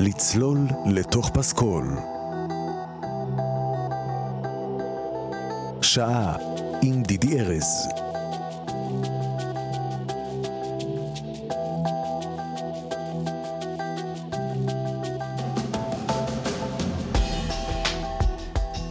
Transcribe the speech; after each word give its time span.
לצלול 0.00 0.58
לתוך 0.86 1.30
פסקול. 1.30 1.96
שעה 5.82 6.36
עם 6.82 7.02
דידי 7.02 7.40
ארז. 7.40 7.88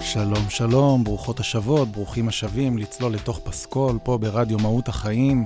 שלום 0.02 0.50
שלום, 0.50 1.04
ברוכות 1.04 1.39
השבות, 1.39 1.88
ברוכים 1.88 2.28
השבים, 2.28 2.78
לצלול 2.78 3.14
לתוך 3.14 3.39
פסקול 3.44 4.00
פה 4.04 4.18
ברדיו 4.18 4.58
מהות 4.58 4.88
החיים. 4.88 5.46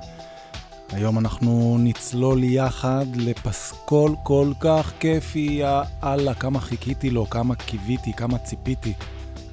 היום 0.92 1.20
אנחנו 1.20 1.78
נצלול 1.80 2.44
יחד 2.44 3.06
לפסקול 3.16 4.16
כל 4.24 4.52
כך 4.60 4.92
כיפי, 5.00 5.40
יא 5.40 5.82
אללה, 6.04 6.34
כמה 6.34 6.60
חיכיתי 6.60 7.10
לו, 7.10 7.30
כמה 7.30 7.56
קיוויתי, 7.56 8.14
כמה 8.14 8.38
ציפיתי. 8.38 8.94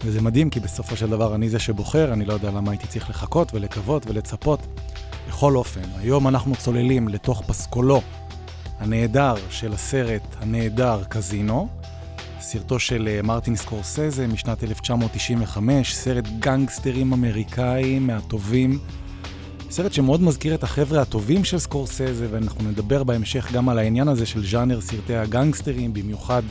וזה 0.04 0.20
מדהים, 0.20 0.50
כי 0.50 0.60
בסופו 0.60 0.96
של 0.96 1.10
דבר 1.10 1.34
אני 1.34 1.48
זה 1.48 1.58
שבוחר, 1.58 2.12
אני 2.12 2.24
לא 2.24 2.32
יודע 2.32 2.50
למה 2.50 2.70
הייתי 2.70 2.86
צריך 2.86 3.10
לחכות 3.10 3.54
ולקוות 3.54 4.06
ולצפות. 4.06 4.66
בכל 5.28 5.56
אופן, 5.56 5.80
היום 5.98 6.28
אנחנו 6.28 6.56
צוללים 6.56 7.08
לתוך 7.08 7.42
פסקולו 7.46 8.02
הנהדר 8.78 9.34
של 9.50 9.72
הסרט 9.72 10.22
הנהדר 10.40 11.02
קזינו, 11.08 11.68
סרטו 12.40 12.78
של 12.78 13.08
אה, 13.08 13.22
מרטין 13.22 13.56
סקורסזה 13.56 14.26
משנת 14.26 14.64
1995, 14.64 15.94
סרט 15.94 16.24
גנגסטרים 16.38 17.12
אמריקאי 17.12 17.98
מהטובים. 17.98 18.78
סרט 19.70 19.92
שמאוד 19.92 20.22
מזכיר 20.22 20.54
את 20.54 20.62
החבר'ה 20.62 21.02
הטובים 21.02 21.44
של 21.44 21.58
סקורסזה, 21.58 22.26
ואנחנו 22.30 22.70
נדבר 22.70 23.04
בהמשך 23.04 23.52
גם 23.52 23.68
על 23.68 23.78
העניין 23.78 24.08
הזה 24.08 24.26
של 24.26 24.46
ז'אנר 24.46 24.80
סרטי 24.80 25.16
הגנגסטרים, 25.16 25.92
במיוחד 25.92 26.42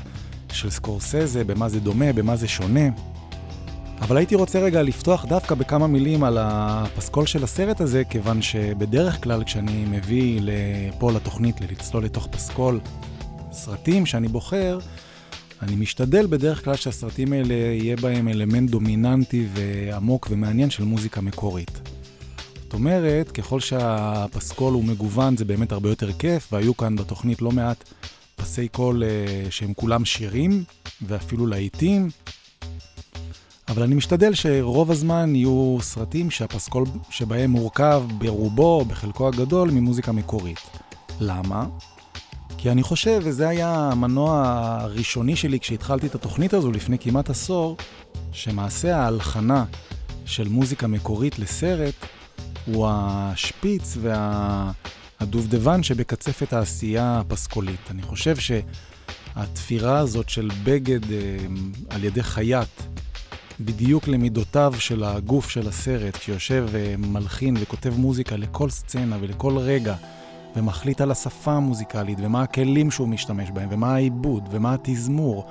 של 0.51 0.69
סקורסזה, 0.69 1.43
במה 1.43 1.69
זה 1.69 1.79
דומה, 1.79 2.13
במה 2.13 2.35
זה 2.35 2.47
שונה. 2.47 2.89
אבל 4.01 4.17
הייתי 4.17 4.35
רוצה 4.35 4.59
רגע 4.59 4.81
לפתוח 4.81 5.25
דווקא 5.25 5.55
בכמה 5.55 5.87
מילים 5.87 6.23
על 6.23 6.37
הפסקול 6.41 7.25
של 7.25 7.43
הסרט 7.43 7.81
הזה, 7.81 8.03
כיוון 8.09 8.41
שבדרך 8.41 9.23
כלל 9.23 9.43
כשאני 9.43 9.85
מביא 9.85 10.39
לפה 10.41 11.11
לתוכנית, 11.11 11.61
לצלול 11.61 12.03
לתוך 12.03 12.27
פסקול, 12.27 12.79
סרטים 13.51 14.05
שאני 14.05 14.27
בוחר, 14.27 14.79
אני 15.61 15.75
משתדל 15.75 16.27
בדרך 16.27 16.63
כלל 16.63 16.75
שהסרטים 16.75 17.33
האלה 17.33 17.53
יהיה 17.53 17.95
בהם 17.95 18.27
אלמנט 18.27 18.69
דומיננטי 18.69 19.47
ועמוק 19.53 20.27
ומעניין 20.31 20.69
של 20.69 20.83
מוזיקה 20.83 21.21
מקורית. 21.21 21.96
זאת 22.67 22.73
אומרת, 22.73 23.31
ככל 23.31 23.59
שהפסקול 23.59 24.73
הוא 24.73 24.83
מגוון 24.83 25.37
זה 25.37 25.45
באמת 25.45 25.71
הרבה 25.71 25.89
יותר 25.89 26.13
כיף, 26.13 26.53
והיו 26.53 26.77
כאן 26.77 26.95
בתוכנית 26.95 27.41
לא 27.41 27.51
מעט 27.51 27.83
פסי 28.35 28.67
קול 28.67 29.03
uh, 29.03 29.51
שהם 29.51 29.73
כולם 29.73 30.05
שירים, 30.05 30.63
ואפילו 31.01 31.47
להיטים. 31.47 32.09
אבל 33.67 33.83
אני 33.83 33.95
משתדל 33.95 34.33
שרוב 34.33 34.91
הזמן 34.91 35.35
יהיו 35.35 35.77
סרטים 35.81 36.31
שהפסקול 36.31 36.85
שבהם 37.09 37.51
מורכב 37.51 38.03
ברובו, 38.17 38.85
בחלקו 38.85 39.27
הגדול, 39.27 39.71
ממוזיקה 39.71 40.11
מקורית. 40.11 40.59
למה? 41.19 41.65
כי 42.57 42.71
אני 42.71 42.83
חושב, 42.83 43.21
וזה 43.23 43.47
היה 43.47 43.89
המנוע 43.91 44.43
הראשוני 44.81 45.35
שלי 45.35 45.59
כשהתחלתי 45.59 46.07
את 46.07 46.15
התוכנית 46.15 46.53
הזו 46.53 46.71
לפני 46.71 46.99
כמעט 46.99 47.29
עשור, 47.29 47.77
שמעשה 48.31 48.97
ההלחנה 48.97 49.65
של 50.25 50.47
מוזיקה 50.47 50.87
מקורית 50.87 51.39
לסרט 51.39 51.93
הוא 52.67 52.87
השפיץ 52.91 53.97
והדובדבן 55.21 55.83
שבקצפת 55.83 56.53
העשייה 56.53 57.19
הפסקולית. 57.19 57.91
אני 57.91 58.01
חושב 58.01 58.35
שהתפירה 59.35 59.97
הזאת 59.97 60.29
של 60.29 60.49
בגד 60.63 61.11
אה, 61.11 61.17
על 61.89 62.03
ידי 62.03 62.23
חייט, 62.23 62.81
בדיוק 63.59 64.07
למידותיו 64.07 64.73
של 64.79 65.03
הגוף 65.03 65.49
של 65.49 65.67
הסרט, 65.67 66.15
שיושב 66.21 66.67
ומלחין 66.71 67.55
וכותב 67.59 67.93
מוזיקה 67.97 68.35
לכל 68.35 68.69
סצנה 68.69 69.17
ולכל 69.21 69.57
רגע, 69.57 69.95
ומחליט 70.55 71.01
על 71.01 71.11
השפה 71.11 71.51
המוזיקלית, 71.51 72.17
ומה 72.21 72.41
הכלים 72.41 72.91
שהוא 72.91 73.07
משתמש 73.07 73.51
בהם, 73.51 73.69
ומה 73.71 73.93
העיבוד, 73.95 74.49
ומה 74.51 74.73
התזמור, 74.73 75.45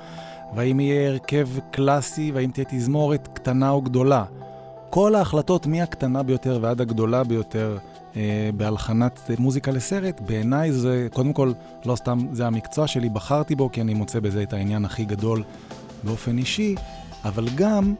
והאם 0.55 0.79
יהיה 0.79 1.09
הרכב 1.09 1.47
קלאסי, 1.71 2.31
והאם 2.31 2.51
תהיה 2.51 2.65
תזמורת 2.69 3.27
קטנה 3.33 3.69
או 3.69 3.81
גדולה. 3.81 4.25
כל 4.89 5.15
ההחלטות 5.15 5.67
מהקטנה 5.67 6.23
ביותר 6.23 6.59
ועד 6.61 6.81
הגדולה 6.81 7.23
ביותר 7.23 7.77
אה, 8.15 8.49
בהלחנת 8.57 9.31
מוזיקה 9.39 9.71
לסרט, 9.71 10.21
בעיניי 10.21 10.71
זה, 10.71 11.07
קודם 11.13 11.33
כל, 11.33 11.51
לא 11.85 11.95
סתם 11.95 12.19
זה 12.31 12.47
המקצוע 12.47 12.87
שלי, 12.87 13.09
בחרתי 13.09 13.55
בו 13.55 13.71
כי 13.71 13.81
אני 13.81 13.93
מוצא 13.93 14.19
בזה 14.19 14.43
את 14.43 14.53
העניין 14.53 14.85
הכי 14.85 15.05
גדול 15.05 15.43
באופן 16.03 16.37
אישי, 16.37 16.75
אבל 17.25 17.47
גם 17.55 17.93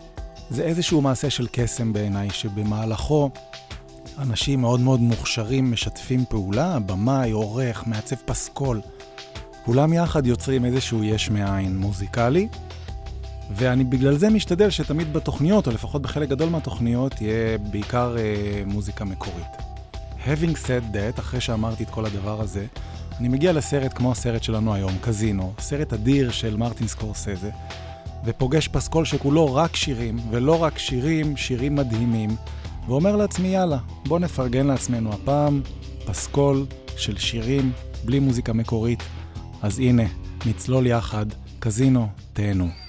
זה 0.49 0.63
איזשהו 0.63 1.01
מעשה 1.01 1.29
של 1.29 1.47
קסם 1.51 1.93
בעיניי, 1.93 2.29
שבמהלכו 2.29 3.29
אנשים 4.17 4.61
מאוד 4.61 4.79
מאוד 4.79 4.99
מוכשרים 4.99 5.71
משתפים 5.71 6.25
פעולה, 6.29 6.79
במאי, 6.79 7.31
עורך, 7.31 7.83
מעצב 7.87 8.15
פסקול. 8.15 8.81
כולם 9.65 9.93
יחד 9.93 10.25
יוצרים 10.25 10.65
איזשהו 10.65 11.03
יש 11.03 11.29
מאין 11.29 11.77
מוזיקלי, 11.77 12.47
ואני 13.51 13.83
בגלל 13.83 14.17
זה 14.17 14.29
משתדל 14.29 14.69
שתמיד 14.69 15.13
בתוכניות, 15.13 15.67
או 15.67 15.71
לפחות 15.71 16.01
בחלק 16.01 16.29
גדול 16.29 16.49
מהתוכניות, 16.49 17.21
יהיה 17.21 17.57
בעיקר 17.57 18.17
אה, 18.17 18.63
מוזיקה 18.65 19.05
מקורית. 19.05 19.57
Having 20.25 20.55
said 20.55 20.93
that, 20.93 21.19
אחרי 21.19 21.41
שאמרתי 21.41 21.83
את 21.83 21.89
כל 21.89 22.05
הדבר 22.05 22.41
הזה, 22.41 22.65
אני 23.19 23.27
מגיע 23.27 23.53
לסרט 23.53 23.93
כמו 23.93 24.11
הסרט 24.11 24.43
שלנו 24.43 24.73
היום, 24.73 24.91
קזינו, 25.01 25.53
סרט 25.59 25.93
אדיר 25.93 26.31
של 26.31 26.57
מרטין 26.57 26.87
סקורסזה, 26.87 27.49
ופוגש 28.25 28.67
פסקול 28.67 29.05
שכולו 29.05 29.55
רק 29.55 29.75
שירים, 29.75 30.19
ולא 30.31 30.63
רק 30.63 30.77
שירים, 30.77 31.37
שירים 31.37 31.75
מדהימים, 31.75 32.29
ואומר 32.87 33.15
לעצמי, 33.15 33.47
יאללה, 33.47 33.77
בוא 34.07 34.19
נפרגן 34.19 34.67
לעצמנו 34.67 35.13
הפעם 35.13 35.61
פסקול 36.05 36.65
של 36.97 37.17
שירים 37.17 37.71
בלי 38.05 38.19
מוזיקה 38.19 38.53
מקורית. 38.53 39.03
אז 39.61 39.79
הנה, 39.79 40.03
נצלול 40.45 40.87
יחד, 40.87 41.25
קזינו, 41.59 42.07
תהנו. 42.33 42.86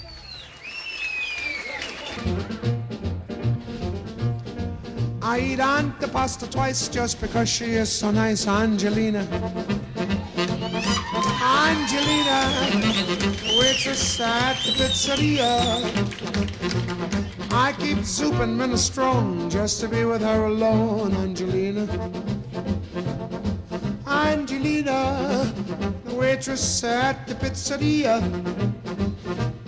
I 5.39 5.41
eat 5.41 5.61
Aunt 5.61 6.01
the 6.01 6.09
pasta 6.09 6.51
twice 6.51 6.89
just 6.89 7.21
because 7.21 7.49
she 7.49 7.67
is 7.75 7.93
so 7.93 8.11
nice, 8.11 8.49
Angelina. 8.49 9.21
Angelina, 11.41 12.41
waitress 13.59 14.19
at 14.21 14.57
the 14.65 14.73
pizzeria. 14.79 15.49
I 17.53 17.73
keep 17.79 18.05
soup 18.05 18.35
and 18.41 18.59
minestrone 18.59 19.51
just 19.51 19.81
to 19.81 19.89
be 19.89 20.05
with 20.05 20.23
her 20.23 20.47
alone, 20.47 21.15
Angelina. 21.15 21.87
Angelina, 24.07 25.53
the 26.05 26.15
waitress 26.15 26.83
at 26.85 27.27
the 27.27 27.35
pizzeria. 27.35 28.21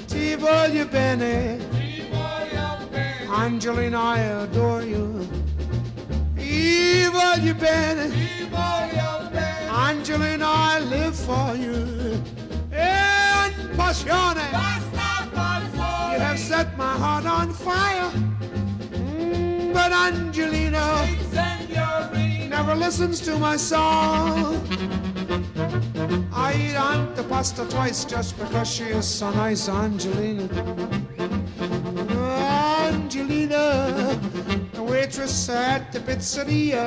Ti 0.09 0.37
voglio 0.37 0.91
bene. 0.91 1.80
Angelina, 3.41 3.99
I 3.99 4.19
adore 4.43 4.83
you. 4.83 5.27
Ti 6.37 7.06
voglio 7.11 7.55
bene. 7.55 8.12
Angelina, 9.71 10.47
I 10.47 10.81
live 10.81 11.17
for 11.17 11.56
you. 11.56 12.23
And 12.71 13.55
passione. 13.79 14.45
You 16.12 16.21
have 16.21 16.39
set 16.39 16.77
my 16.77 16.93
heart 17.03 17.25
on 17.25 17.55
fire. 17.55 18.11
Mm, 18.93 19.73
but 19.73 19.91
Angelina 19.91 21.06
never 22.50 22.75
listens 22.75 23.21
to 23.23 23.39
my 23.39 23.56
song. 23.56 24.61
I 26.31 26.53
eat 26.55 26.76
Aunt 26.76 27.17
the 27.17 27.23
pasta 27.23 27.64
twice 27.70 28.05
just 28.05 28.38
because 28.38 28.69
she 28.69 28.85
is 28.85 29.06
so 29.06 29.31
nice. 29.31 29.67
Angelina, 29.67 30.47
waitress 35.00 35.49
at 35.49 35.93
the 35.93 35.99
pizzeria. 36.00 36.85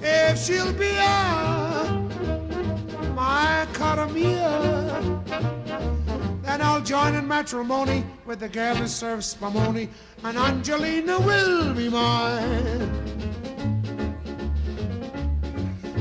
If 0.00 0.38
she'll 0.44 0.72
be 0.72 0.90
a 0.90 1.12
my 3.16 3.66
cara 3.72 4.08
mia, 4.08 4.60
then 6.42 6.62
I'll 6.62 6.80
join 6.82 7.16
in 7.16 7.26
matrimony 7.26 8.04
with 8.26 8.38
the 8.38 8.48
girl 8.48 8.76
who 8.76 8.86
serves 8.86 9.34
spumoni, 9.34 9.88
and 10.22 10.38
Angelina 10.38 11.18
will 11.18 11.74
be 11.74 11.88
mine. 11.88 12.90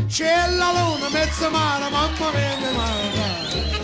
C'è 0.08 0.58
la 0.60 0.70
luna, 0.78 1.10
mezza 1.10 1.50
mare, 1.50 1.90
mamma 1.90 2.32
mia, 2.36 2.56
mia 2.60 3.77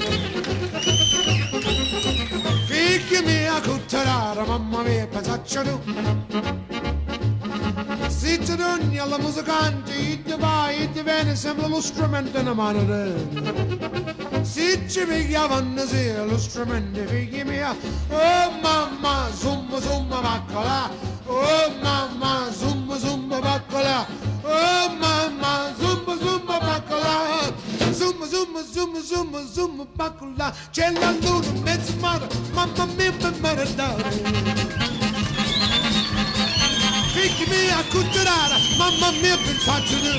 Give 3.13 3.25
me 3.25 3.45
a 3.45 3.60
cutterara, 3.62 4.44
mamma 4.44 4.81
mia, 4.81 5.06
pensaccio 5.06 5.62
tu. 5.62 5.80
Sitter 8.10 8.57
un 8.60 8.92
jävla 8.92 9.19
musikant, 9.19 9.88
inte 9.88 10.38
bara, 10.38 10.74
inte 10.74 11.04
vän, 11.04 11.38
sembla 11.38 11.68
lustrumenten 11.68 12.48
och 12.48 12.56
mannen. 12.56 13.13
Sitter 14.45 15.07
mig 15.07 15.31
jag 15.31 15.50
vann 15.50 15.80
och 15.80 15.89
ser 15.89 16.25
lustrumenten, 16.25 17.07
fick 17.07 17.45
mig 17.45 17.65
Oh 18.10 18.51
mamma, 18.63 19.30
zumba 19.31 19.80
zumba 19.81 20.21
bacala, 20.21 20.89
oh 21.27 21.71
mamma, 21.83 22.51
zumba 22.51 22.98
zumba 22.98 23.42
bacala, 23.42 24.06
oh 24.44 24.89
mamma, 25.01 25.74
zumba 25.80 26.15
zumba 26.15 26.60
bacala, 26.60 27.54
zumba 27.94 28.25
zumba 28.25 28.62
zumba 28.74 29.00
zumba 29.01 29.39
zumba 29.44 29.86
bacala, 29.98 30.54
living 39.24 39.60
sançını 39.66 40.14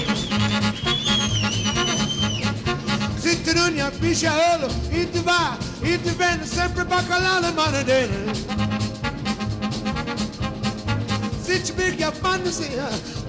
Zittin'in 3.18 3.76
yakmış 3.76 4.24
ağlı 4.24 4.68
İtti 5.02 5.26
va, 5.26 5.56
itti 5.88 6.12
ben 6.20 6.44
Sempre 6.44 6.90
bakalalı 6.90 7.52
manadeni 7.56 8.08
Ziç 11.46 11.72
bir 11.78 11.98
yapanızı 11.98 12.64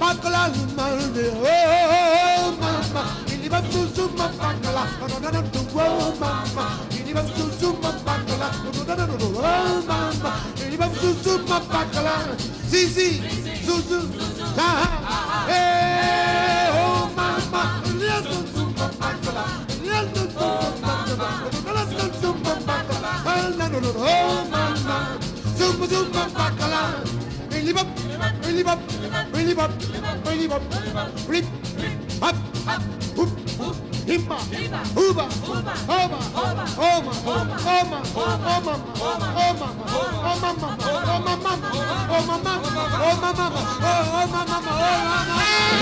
Bakalalı 0.02 0.54
manadeni 0.78 1.32
Oh 1.44 2.54
mama. 2.60 3.06
İli 3.36 3.52
bak 3.52 3.64
tuzuma 3.72 4.30
bakala 4.40 4.88
Anadana 5.04 5.44
tu 5.52 5.60
oh 5.76 6.20
mama. 6.20 6.72
İli 7.04 7.16
no. 7.16 7.22
tuzuma 7.22 7.92
bakala 8.06 8.52
Anadana 8.82 9.18
tu 9.20 9.26
oh 9.38 9.88
mama. 9.88 10.40
İli 10.70 10.80
bak 10.80 10.90
tuzuma 11.02 11.62
bakala 11.70 12.14
Zizi 12.70 13.22
Zuzu 13.66 13.82
Zuzu 13.82 14.02
Zuzu 14.02 15.05
Oh 23.88 24.48
mama, 24.50 24.80
my, 24.88 25.18
zumba 25.58 25.86
zumba 25.88 26.24
bacala, 26.34 26.82
Really 27.52 27.74
bop, 27.74 27.86
up, 27.86 27.90
bop, 28.20 28.82
up, 29.14 29.36
bop, 29.56 29.70
up, 29.70 29.72
bop, 29.96 30.52
up, 30.54 31.12
bop, 31.30 31.46
up, 32.22 32.36
up, 32.68 32.82
hoop, 33.16 33.30
hoop, 33.60 33.76
himba, 34.10 34.38
hooba, 34.96 35.26
hooba, 35.46 35.74
hooba, 35.86 36.20
hooba, 36.34 36.66
hooba, 36.78 37.14
hooba, 37.26 37.58
hooba, 37.76 38.40
hooba, 38.42 38.74
hooba, 38.74 39.28
hooba, 39.36 39.68
hooba, 39.86 40.18
oh 40.18 40.36
my 40.42 40.54
mama, 40.56 40.78
oh 40.82 41.00
my 41.06 41.36
mama, 41.46 41.70
oh 41.72 42.26
my 42.26 42.38
mama, 42.44 42.70
oh 43.02 43.22
my 43.22 43.34
mama, 43.38 43.62
oh 43.86 44.28
my 44.32 44.46
mama. 44.46 45.76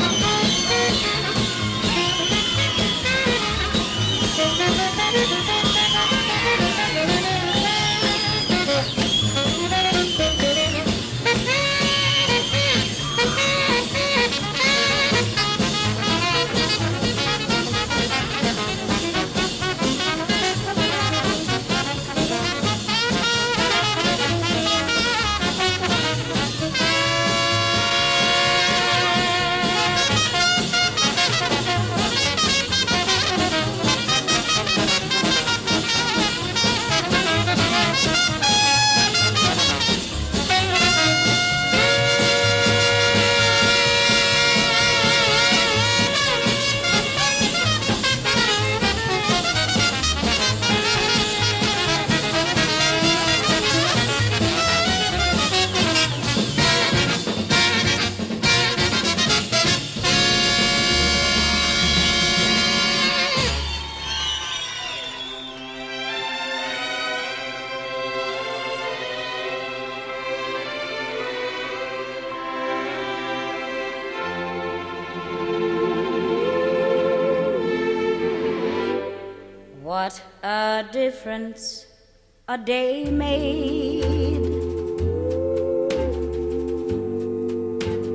A 82.53 82.57
day 82.57 83.05
made. 83.05 84.03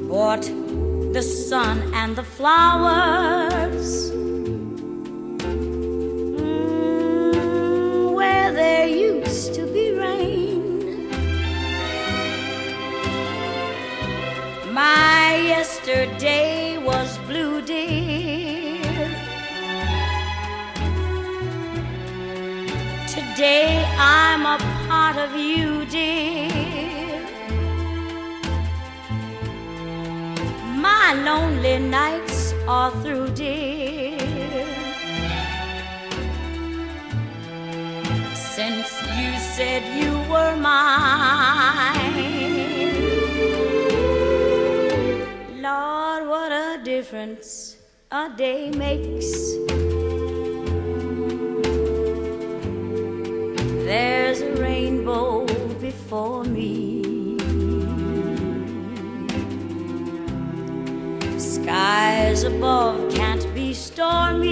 What 0.06 0.42
the 1.12 1.22
sun 1.22 1.76
and 1.94 2.14
the 2.14 2.22
flowers. 2.22 3.27
Lonely 31.24 31.78
nights 31.78 32.52
are 32.66 32.90
through, 33.02 33.30
dear. 33.30 34.18
Since 38.34 38.90
you 39.18 39.30
said 39.54 39.82
you 40.00 40.12
were 40.30 40.56
mine. 40.56 42.18
Lord, 45.62 46.28
what 46.28 46.52
a 46.52 46.80
difference 46.84 47.76
a 48.10 48.30
day 48.36 48.70
makes. 48.70 49.54
Skies 61.78 62.42
above 62.42 63.14
can't 63.14 63.46
be 63.54 63.72
stormy. 63.72 64.47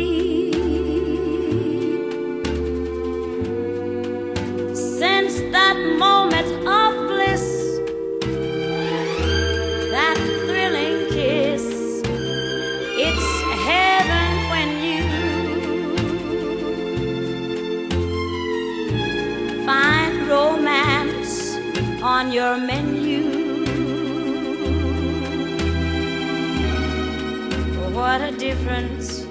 Difference. 28.67 29.27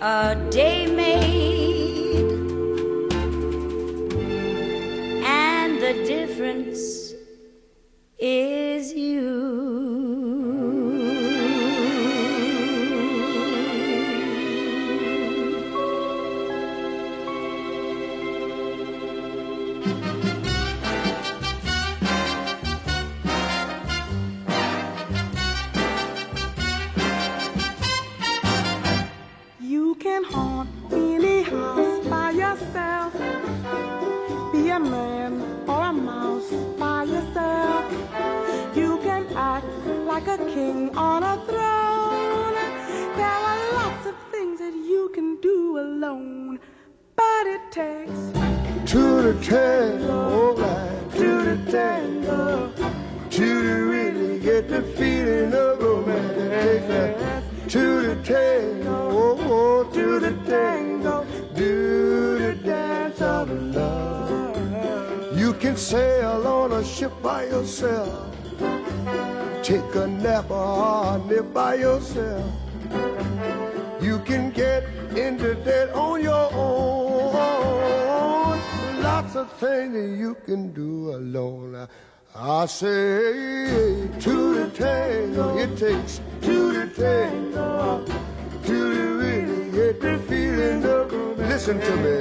A 0.00 0.34
day 0.50 0.86
made, 0.86 1.37
takes 47.78 48.90
to 48.90 49.38
tango, 49.42 50.56
right? 50.56 51.12
Two 51.12 51.38
to 51.48 51.56
tango, 51.70 52.72
two 53.30 53.62
to 53.62 53.74
really 53.94 54.40
get 54.40 54.68
the 54.68 54.82
feeling 54.98 55.52
of 55.54 55.80
romance. 55.80 56.38
It 56.44 56.50
takes 56.62 56.86
that 56.88 57.44
two 57.68 58.02
to 58.06 58.14
tango, 58.22 58.96
oh, 59.20 59.38
oh, 59.56 59.94
to 59.96 60.18
the 60.18 60.32
tango, 60.50 61.24
do 61.54 62.38
the 62.38 62.54
dance 62.54 63.20
of 63.20 63.50
love. 63.50 65.38
You 65.38 65.52
can 65.52 65.76
sail 65.76 66.46
on 66.46 66.72
a 66.72 66.84
ship 66.84 67.12
by 67.22 67.44
yourself, 67.44 68.34
take 69.62 69.94
a 69.94 70.06
nap 70.06 70.50
or 70.50 71.18
nip 71.28 71.52
by 71.52 71.74
yourself. 71.74 72.52
You 74.00 74.18
can 74.24 74.50
get 74.50 74.84
into 75.16 75.54
debt 75.66 75.90
on 75.90 76.22
your 76.22 76.48
own. 76.52 77.07
Of 79.38 79.52
things 79.52 79.94
that 79.94 80.18
you 80.18 80.34
can 80.34 80.72
do 80.72 81.14
alone. 81.14 81.86
I 82.34 82.66
say 82.66 84.08
to 84.18 84.68
tango, 84.70 85.58
it 85.58 85.76
takes 85.76 86.20
to 86.42 86.88
tango, 86.88 88.04
two 88.64 88.94
to 88.94 89.18
really 89.20 89.70
get 89.70 90.00
the 90.00 90.18
feeling 90.26 90.84
of. 90.84 91.12
Listen 91.38 91.78
to 91.78 91.96
me, 91.98 92.18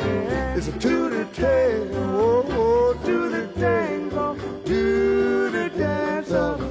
it's 0.55 0.67
a 0.67 0.73
to 0.73 1.25
tango, 1.33 2.43
oh, 2.51 2.93
to 3.03 3.47
tango, 3.59 4.35
do 4.63 5.49
the 5.49 5.69
dance 5.69 6.29
of 6.29 6.66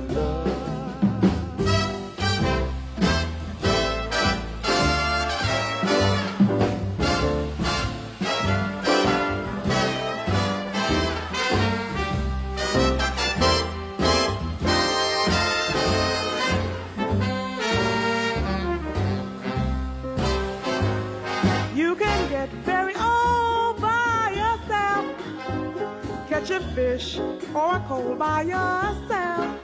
a 26.57 26.61
fish 26.75 27.19
or 27.55 27.77
a 27.77 27.81
coal 27.81 28.15
by 28.15 28.41
yourself. 28.41 29.61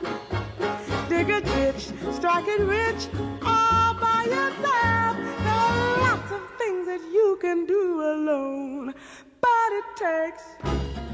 Dig 1.09 1.31
a 1.31 1.41
ditch, 1.41 1.89
strike 2.13 2.47
it 2.47 2.61
rich 2.61 3.09
all 3.41 3.95
by 3.95 4.25
yourself. 4.37 5.17
There 5.47 5.63
are 5.73 5.99
lots 6.07 6.31
of 6.33 6.43
things 6.59 6.87
that 6.87 7.01
you 7.17 7.39
can 7.41 7.65
do 7.65 8.03
alone, 8.15 8.95
but 9.41 9.71
it 9.81 9.89
takes 9.97 10.45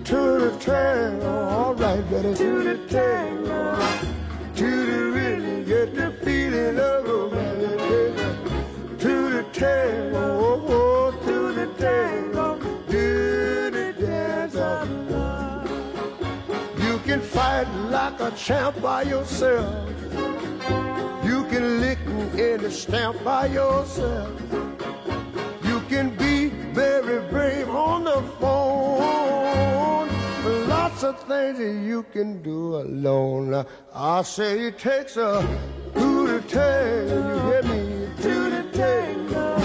Two 0.04 0.50
to 0.50 0.58
tango, 0.58 1.48
all 1.48 1.74
right, 1.74 2.10
better 2.10 2.34
two 2.34 2.64
to 2.64 2.76
tango. 2.88 3.78
Two 4.56 4.86
to 4.90 5.12
really 5.12 5.64
get 5.64 5.94
the 5.94 6.10
feeling 6.24 6.78
of. 6.80 6.98
Two 8.98 9.30
to 9.30 9.42
tango, 9.52 10.24
oh, 10.48 10.64
oh 10.66 10.97
like 17.66 18.20
a 18.20 18.30
champ 18.36 18.80
by 18.80 19.02
yourself. 19.02 19.88
You 21.24 21.44
can 21.50 21.80
lick 21.80 21.98
the 22.60 22.70
stamp 22.70 23.22
by 23.24 23.46
yourself. 23.46 24.30
You 25.64 25.80
can 25.88 26.14
be 26.16 26.48
very 26.72 27.20
brave 27.30 27.68
on 27.68 28.04
the 28.04 28.22
phone. 28.38 30.08
Lots 30.68 31.02
of 31.02 31.18
things 31.24 31.58
that 31.58 31.82
you 31.84 32.04
can 32.12 32.42
do 32.42 32.76
alone. 32.76 33.66
I 33.94 34.22
say 34.22 34.66
it 34.66 34.78
takes 34.78 35.16
a 35.16 35.42
two 35.94 36.26
to 36.26 36.40
tango. 36.48 37.16
You 37.28 37.38
hear 37.50 37.62
me? 37.62 38.08
Two 38.22 38.50
to 38.50 38.62
tango. 38.72 39.58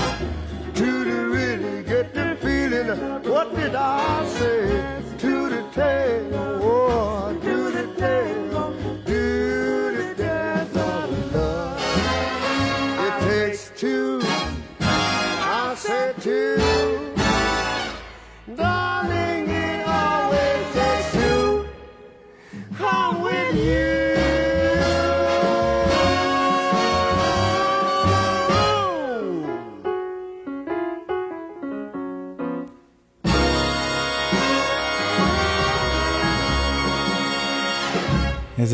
Two 0.74 1.04
to 1.04 1.16
really 1.38 1.84
get 1.84 2.14
the 2.14 2.38
feeling. 2.42 2.88
What 3.30 3.56
did 3.56 3.76
I 3.76 4.26
say? 4.30 5.02
Two 5.18 5.50
to 5.50 5.62
tango. 5.74 6.43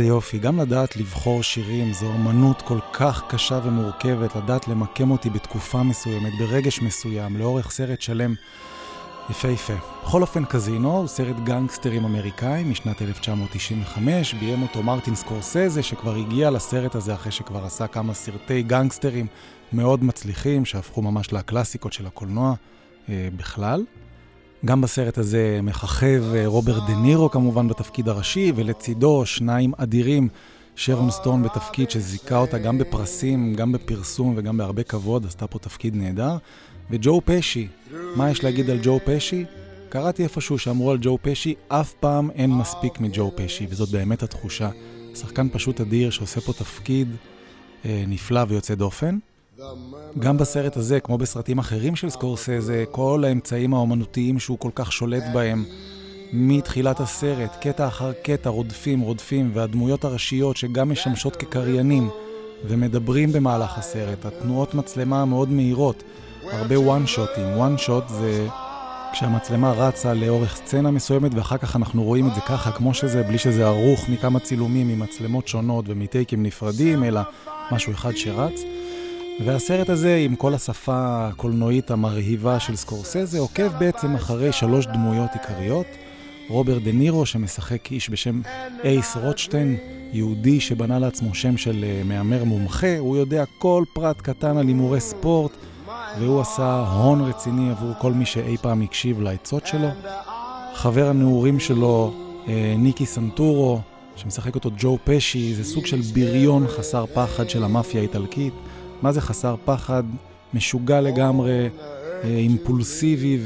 יופי, 0.10 0.40
גם 0.40 0.60
לדעת 0.60 0.98
לבחור 0.98 1.44
שירים 1.44 1.94
זו 1.94 2.14
אמנות 2.16 2.62
כל 2.62 2.80
כך 2.94 3.24
קשה 3.28 3.60
ומורכבת, 3.64 4.36
לדעת 4.36 4.68
למקם 4.68 5.12
אותי 5.12 5.30
בתקופה 5.30 5.84
מסוימת, 5.84 6.34
ברגש 6.40 6.82
מסוים, 6.82 7.38
לאורך 7.38 7.72
סרט 7.72 8.02
שלם 8.02 8.34
יפהפה. 9.30 9.74
בכל 10.04 10.22
אופן, 10.22 10.46
קזינו 10.46 10.98
הוא 10.98 11.08
סרט 11.08 11.36
גנגסטרים 11.44 12.06
אמריקאי 12.06 12.64
משנת 12.64 13.02
1995, 13.02 14.34
ביים 14.34 14.62
אותו 14.62 14.84
מרטין 14.84 15.16
סקורסזה, 15.16 15.84
שכבר 15.84 16.16
הגיע 16.16 16.50
לסרט 16.50 16.96
הזה 16.96 17.14
אחרי 17.14 17.32
שכבר 17.32 17.66
עשה 17.66 17.88
כמה 17.88 18.14
סרטי 18.14 18.64
גנגסטרים 18.64 19.28
מאוד 19.74 20.04
מצליחים, 20.04 20.66
שהפכו 20.66 21.02
ממש 21.02 21.34
לקלאסיקות 21.34 21.94
של 21.94 22.08
הקולנוע 22.08 22.54
אה, 23.10 23.30
בכלל. 23.38 23.84
גם 24.66 24.82
בסרט 24.82 25.18
הזה 25.18 25.60
מככב 25.64 26.24
אה, 26.36 26.48
רוברט 26.48 26.84
דה 26.88 26.96
נירו 26.96 27.30
כמובן 27.30 27.68
בתפקיד 27.68 28.10
הראשי, 28.10 28.52
ולצידו 28.56 29.26
שניים 29.26 29.72
אדירים, 29.78 30.30
שרון 30.76 31.12
סטון 31.12 31.44
בתפקיד 31.44 31.90
שזיכה 31.90 32.38
אותה 32.38 32.58
גם 32.58 32.78
בפרסים, 32.78 33.54
גם 33.54 33.72
בפרסום 33.72 34.34
וגם 34.38 34.58
בהרבה 34.58 34.84
כבוד, 34.84 35.26
עשתה 35.26 35.48
פה 35.48 35.60
תפקיד 35.60 35.96
נהדר. 35.96 36.38
וג'ו 36.92 37.22
פשי, 37.26 37.68
מה 38.16 38.32
יש 38.32 38.44
להגיד 38.44 38.70
על 38.70 38.80
ג'ו 38.84 39.00
פשי? 39.06 39.46
קראתי 39.90 40.24
איפשהו 40.24 40.58
שאמרו 40.58 40.92
על 40.92 40.98
ג'ו 41.02 41.18
פשי, 41.22 41.54
אף 41.68 41.94
פעם 41.94 42.32
אין 42.32 42.52
מספיק 42.52 43.00
מג'ו 43.00 43.32
פשי, 43.36 43.68
וזאת 43.70 43.90
באמת 43.90 44.24
התחושה. 44.24 44.70
שחקן 45.16 45.50
פשוט 45.50 45.82
אדיר 45.82 46.10
שעושה 46.10 46.42
פה 46.42 46.54
תפקיד 46.54 47.08
אה, 47.86 48.04
נפלא 48.08 48.42
ויוצא 48.48 48.76
דופן. 48.76 49.18
גם 50.20 50.38
בסרט 50.38 50.78
הזה, 50.78 51.00
כמו 51.00 51.18
בסרטים 51.18 51.60
אחרים 51.60 51.96
של 51.96 52.10
סקורסזה, 52.10 52.84
כל 52.92 53.24
האמצעים 53.28 53.74
האומנותיים 53.74 54.40
שהוא 54.40 54.60
כל 54.60 54.70
כך 54.76 54.92
שולט 54.92 55.24
בהם, 55.34 55.66
מתחילת 56.34 57.00
הסרט, 57.00 57.56
קטע 57.62 57.88
אחר 57.88 58.12
קטע, 58.24 58.50
רודפים, 58.50 59.00
רודפים, 59.00 59.52
והדמויות 59.54 60.06
הראשיות 60.06 60.58
שגם 60.58 60.92
משמשות 60.92 61.36
כקריינים 61.36 62.10
ומדברים 62.68 63.32
במהלך 63.32 63.78
הסרט, 63.78 64.26
התנועות 64.26 64.76
מצלמה 64.76 65.26
מאוד 65.26 65.50
מהירות, 65.50 66.04
הרבה 66.52 66.76
one 66.76 67.08
שוטים. 67.08 67.46
one 67.58 67.80
shot 67.80 68.12
זה 68.12 68.48
כשהמצלמה 69.12 69.72
רצה 69.72 70.14
לאורך 70.14 70.56
סצנה 70.56 70.92
מסוימת 70.92 71.32
ואחר 71.34 71.58
כך 71.58 71.76
אנחנו 71.76 72.04
רואים 72.04 72.28
את 72.28 72.36
זה 72.36 72.42
ככה, 72.42 72.72
כמו 72.72 72.94
שזה, 72.94 73.24
בלי 73.24 73.38
שזה 73.38 73.66
ערוך 73.66 74.10
מכמה 74.10 74.40
צילומים 74.40 74.88
ממצלמות 74.88 75.48
שונות 75.48 75.86
ומטייקים 75.88 76.44
נפרדים, 76.44 77.04
אלא 77.04 77.22
משהו 77.72 77.94
אחד 77.94 78.16
שרץ. 78.16 78.62
והסרט 79.46 79.90
הזה, 79.90 80.16
עם 80.16 80.36
כל 80.36 80.54
השפה 80.54 81.28
הקולנועית 81.28 81.92
המרהיבה 81.92 82.60
של 82.60 82.76
סקורסזה, 82.76 83.40
עוקב 83.40 83.68
בעצם 83.80 84.16
אחרי 84.16 84.52
שלוש 84.52 84.86
דמויות 84.86 85.30
עיקריות. 85.34 85.86
רוברט 86.50 86.82
דה 86.84 86.92
נירו, 86.92 87.26
שמשחק 87.26 87.92
איש 87.92 88.10
בשם 88.10 88.42
אייס 88.84 89.18
רוטשטיין, 89.18 89.78
יהודי 90.14 90.60
שבנה 90.60 91.00
לעצמו 91.00 91.36
שם 91.36 91.58
של 91.58 91.86
uh, 91.86 92.08
מהמר 92.08 92.44
מומחה, 92.44 92.98
הוא 92.98 93.18
יודע 93.18 93.44
כל 93.58 93.84
פרט 93.94 94.22
קטן 94.22 94.58
על 94.58 94.68
הימורי 94.68 95.00
ספורט, 95.00 95.52
והוא 96.20 96.42
עשה 96.42 96.88
הון 96.94 97.22
רציני 97.22 97.72
עבור 97.72 97.94
כל 98.00 98.14
מי 98.14 98.26
שאי 98.26 98.58
פעם 98.58 98.82
הקשיב 98.82 99.22
לעצות 99.22 99.68
שלו. 99.68 99.88
חבר 100.74 101.10
הנעורים 101.10 101.60
שלו, 101.60 102.14
uh, 102.46 102.50
ניקי 102.78 103.06
סנטורו, 103.06 103.80
שמשחק 104.16 104.56
אותו 104.56 104.72
ג'ו 104.78 104.98
פשי, 105.04 105.54
זה 105.54 105.64
סוג 105.64 105.86
של 105.86 106.02
בריון 106.14 106.68
חסר 106.68 107.06
פחד 107.14 107.50
של 107.50 107.64
המאפיה 107.64 108.00
האיטלקית. 108.00 108.54
מה 109.02 109.12
זה 109.12 109.22
חסר 109.22 109.56
פחד? 109.66 110.04
משוגע 110.54 111.02
לגמרי, 111.02 111.70
אה, 112.24 112.30
אימפולסיבי 112.30 113.40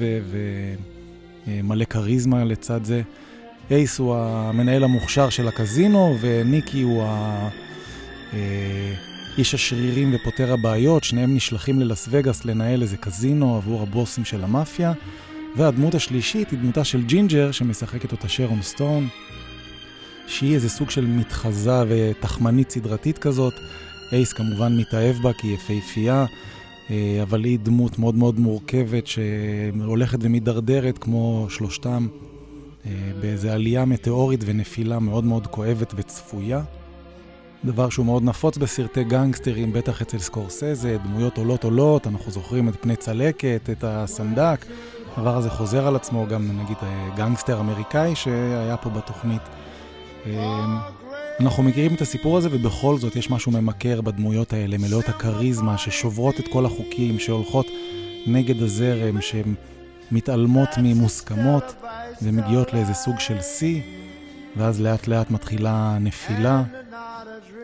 מלא 1.48 1.86
כריזמה 1.86 2.44
לצד 2.44 2.84
זה. 2.84 3.02
אייס 3.72 4.00
הוא 4.00 4.16
המנהל 4.16 4.84
המוכשר 4.84 5.30
של 5.30 5.48
הקזינו, 5.48 6.18
וניקי 6.22 6.82
הוא 6.82 7.04
ה... 7.04 7.50
איש 9.38 9.54
השרירים 9.54 10.16
ופותר 10.16 10.54
הבעיות, 10.54 11.04
שניהם 11.04 11.36
נשלחים 11.36 11.80
ללס 11.80 12.08
וגאס 12.12 12.46
לנהל 12.46 12.82
איזה 12.82 12.98
קזינו 12.98 13.56
עבור 13.56 13.82
הבוסים 13.82 14.26
של 14.26 14.44
המאפיה. 14.44 14.94
והדמות 15.56 15.96
השלישית 15.96 16.52
היא 16.52 16.60
דמותה 16.60 16.84
של 16.84 17.04
ג'ינג'ר, 17.04 17.52
שמשחקת 17.52 18.12
אותה 18.12 18.30
שרון 18.30 18.62
סטון, 18.62 19.08
שהיא 20.28 20.56
איזה 20.56 20.70
סוג 20.70 20.90
של 20.90 21.06
מתחזה 21.06 21.84
ותחמנית 21.88 22.72
סדרתית 22.72 23.18
כזאת. 23.18 23.54
אייס 24.14 24.34
כמובן 24.34 24.78
מתאהב 24.78 25.16
בה 25.16 25.34
כי 25.34 25.48
היא 25.48 25.56
יפהפייה, 25.56 26.26
אה, 26.90 27.20
אבל 27.22 27.44
היא 27.44 27.60
דמות 27.60 28.00
מאוד 28.00 28.16
מאוד 28.16 28.40
מורכבת 28.40 29.08
שהולכת 29.08 30.18
ומידרדרת 30.22 30.98
כמו 30.98 31.48
שלושתם, 31.50 32.08
אה, 32.86 32.92
באיזו 33.22 33.50
עלייה 33.50 33.86
מטאורית 33.86 34.40
ונפילה 34.46 35.00
מאוד 35.00 35.24
מאוד 35.24 35.48
כואבת 35.48 35.94
וצפויה. 35.96 36.62
דבר 37.66 37.90
שהוא 37.90 38.06
מאוד 38.06 38.24
נפוץ 38.24 38.58
בסרטי 38.58 39.04
גנגסטרים, 39.04 39.74
בטח 39.74 40.02
אצל 40.02 40.20
סקורסזה, 40.20 40.98
דמויות 41.04 41.38
עולות 41.38 41.64
עולות, 41.64 42.08
אנחנו 42.08 42.32
זוכרים 42.32 42.70
את 42.70 42.76
פני 42.82 42.96
צלקת, 42.96 43.70
את 43.72 43.84
הסנדק. 43.88 44.66
הדבר 45.18 45.38
הזה 45.38 45.50
חוזר 45.50 45.88
על 45.88 45.96
עצמו, 45.96 46.26
גם 46.28 46.60
נגיד 46.64 46.78
גנגסטר 47.16 47.60
אמריקאי 47.60 48.16
שהיה 48.16 48.78
פה 48.78 48.90
בתוכנית. 48.90 49.42
אנחנו 51.40 51.64
מכירים 51.64 51.96
את 51.96 52.02
הסיפור 52.02 52.38
הזה, 52.38 52.50
ובכל 52.52 52.98
זאת 52.98 53.16
יש 53.16 53.30
משהו 53.30 53.52
ממכר 53.52 54.02
בדמויות 54.02 54.54
האלה, 54.54 54.78
מלאות 54.78 55.10
הכריזמה, 55.10 55.78
ששוברות 55.78 56.40
את 56.40 56.48
כל 56.48 56.66
החוקים, 56.66 57.20
שהולכות 57.20 57.68
נגד 58.28 58.62
הזרם, 58.62 59.18
שמתעלמות 59.22 60.70
ממוסכמות 60.78 61.76
ומגיעות 62.22 62.74
לאיזה 62.74 62.94
סוג 62.94 63.20
של 63.20 63.42
שיא, 63.42 63.82
ואז 64.58 64.82
לאט 64.82 65.08
לאט 65.08 65.32
מתחילה 65.32 65.98
נפילה. 66.00 66.64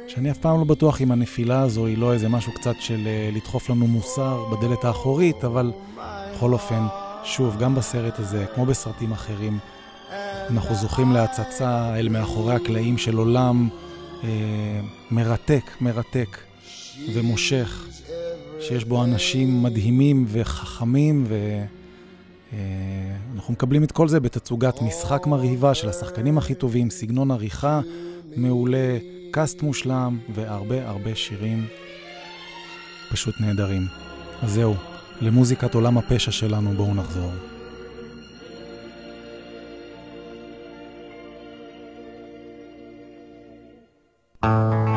שאני 0.08 0.32
אף 0.32 0.38
פעם 0.38 0.60
לא 0.60 0.64
בטוח 0.66 1.02
אם 1.02 1.12
הנפילה 1.12 1.62
הזו 1.62 1.86
היא 1.86 1.98
לא 1.98 2.14
איזה 2.14 2.30
משהו 2.30 2.52
קצת 2.54 2.76
של 2.80 3.08
אה, 3.08 3.30
לדחוף 3.34 3.70
לנו 3.70 3.88
מוסר 3.88 4.46
בדלת 4.52 4.86
האחורית, 4.86 5.46
אבל 5.46 5.72
בכל 6.36 6.54
אופן, 6.54 6.84
שוב, 7.24 7.58
גם 7.58 7.76
בסרט 7.76 8.20
הזה, 8.20 8.46
כמו 8.56 8.66
בסרטים 8.66 9.12
אחרים, 9.12 9.60
אנחנו 10.50 10.76
זוכים 10.76 11.12
להצצה 11.12 12.00
אל 12.00 12.10
מאחורי 12.10 12.56
הקלעים 12.56 12.98
של 12.98 13.18
עולם 13.18 13.70
אה, 14.24 14.30
מרתק, 15.12 15.72
מרתק 15.82 16.38
ומושך, 17.14 17.88
שיש 18.60 18.86
בו 18.86 19.04
אנשים 19.04 19.64
מדהימים 19.64 20.26
וחכמים, 20.28 21.26
ואנחנו 21.28 23.50
אה, 23.50 23.54
מקבלים 23.54 23.84
את 23.84 23.92
כל 23.92 24.08
זה 24.08 24.20
בתצוגת 24.20 24.82
משחק 24.82 25.28
מרהיבה 25.28 25.74
של 25.74 25.90
השחקנים 25.90 26.38
הכי 26.38 26.56
טובים, 26.56 26.90
סגנון 26.90 27.32
עריכה 27.32 27.82
מעולה, 28.36 28.98
קאסט 29.32 29.62
מושלם 29.62 30.20
והרבה 30.36 30.90
הרבה 30.90 31.16
שירים 31.16 31.66
פשוט 33.12 33.36
נהדרים. 33.40 33.88
אז 34.42 34.52
זהו, 34.52 34.76
למוזיקת 35.22 35.76
עולם 35.76 35.98
הפשע 35.98 36.32
שלנו 36.32 36.72
בואו 36.72 36.96
נחזור. 36.96 37.32
Música 44.42 44.89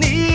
你。 0.00 0.31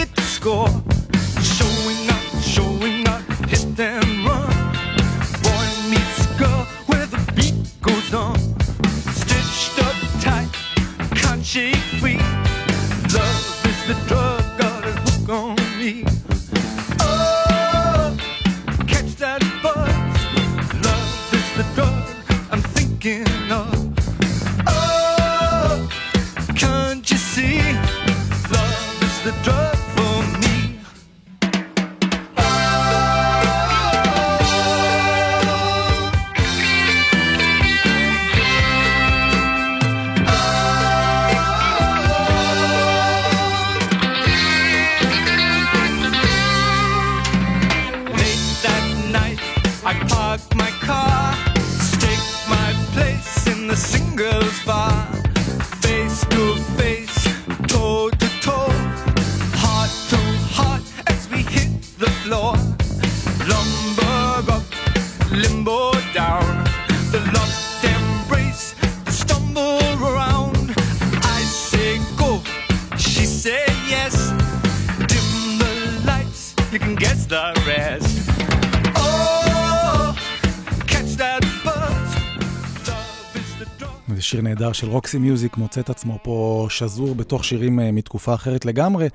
של 84.78 84.90
רוקסי 84.90 85.18
מיוזיק 85.18 85.58
מוצא 85.58 85.82
את 85.82 85.90
עצמו 85.90 86.18
פה 86.24 86.68
שזור 86.70 87.16
בתוך 87.16 87.46
שירים 87.46 87.80
אה, 87.80 87.92
מתקופה 87.92 88.34
אחרת 88.34 88.66
לגמרי. 88.66 89.08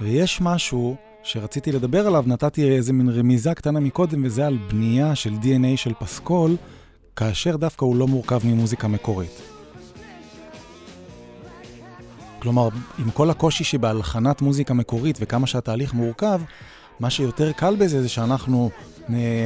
ויש 0.00 0.40
משהו 0.40 0.96
שרציתי 1.22 1.72
לדבר 1.72 2.06
עליו, 2.06 2.24
נתתי 2.26 2.70
איזה 2.70 2.92
מין 2.92 3.08
רמיזה 3.08 3.54
קטנה 3.54 3.80
מקודם, 3.80 4.24
וזה 4.24 4.46
על 4.46 4.58
בנייה 4.70 5.14
של 5.14 5.30
DNA 5.30 5.76
של 5.76 5.92
פסקול, 5.98 6.56
כאשר 7.16 7.56
דווקא 7.56 7.84
הוא 7.84 7.96
לא 7.96 8.06
מורכב 8.06 8.40
ממוזיקה 8.44 8.88
מקורית. 8.88 9.40
כלומר, 12.38 12.68
עם 12.98 13.10
כל 13.10 13.30
הקושי 13.30 13.64
שבהלחנת 13.64 14.42
מוזיקה 14.42 14.74
מקורית 14.74 15.18
וכמה 15.20 15.46
שהתהליך 15.46 15.94
מורכב, 15.94 16.40
מה 17.00 17.10
שיותר 17.10 17.52
קל 17.52 17.76
בזה 17.76 18.02
זה 18.02 18.08
שאנחנו, 18.08 18.70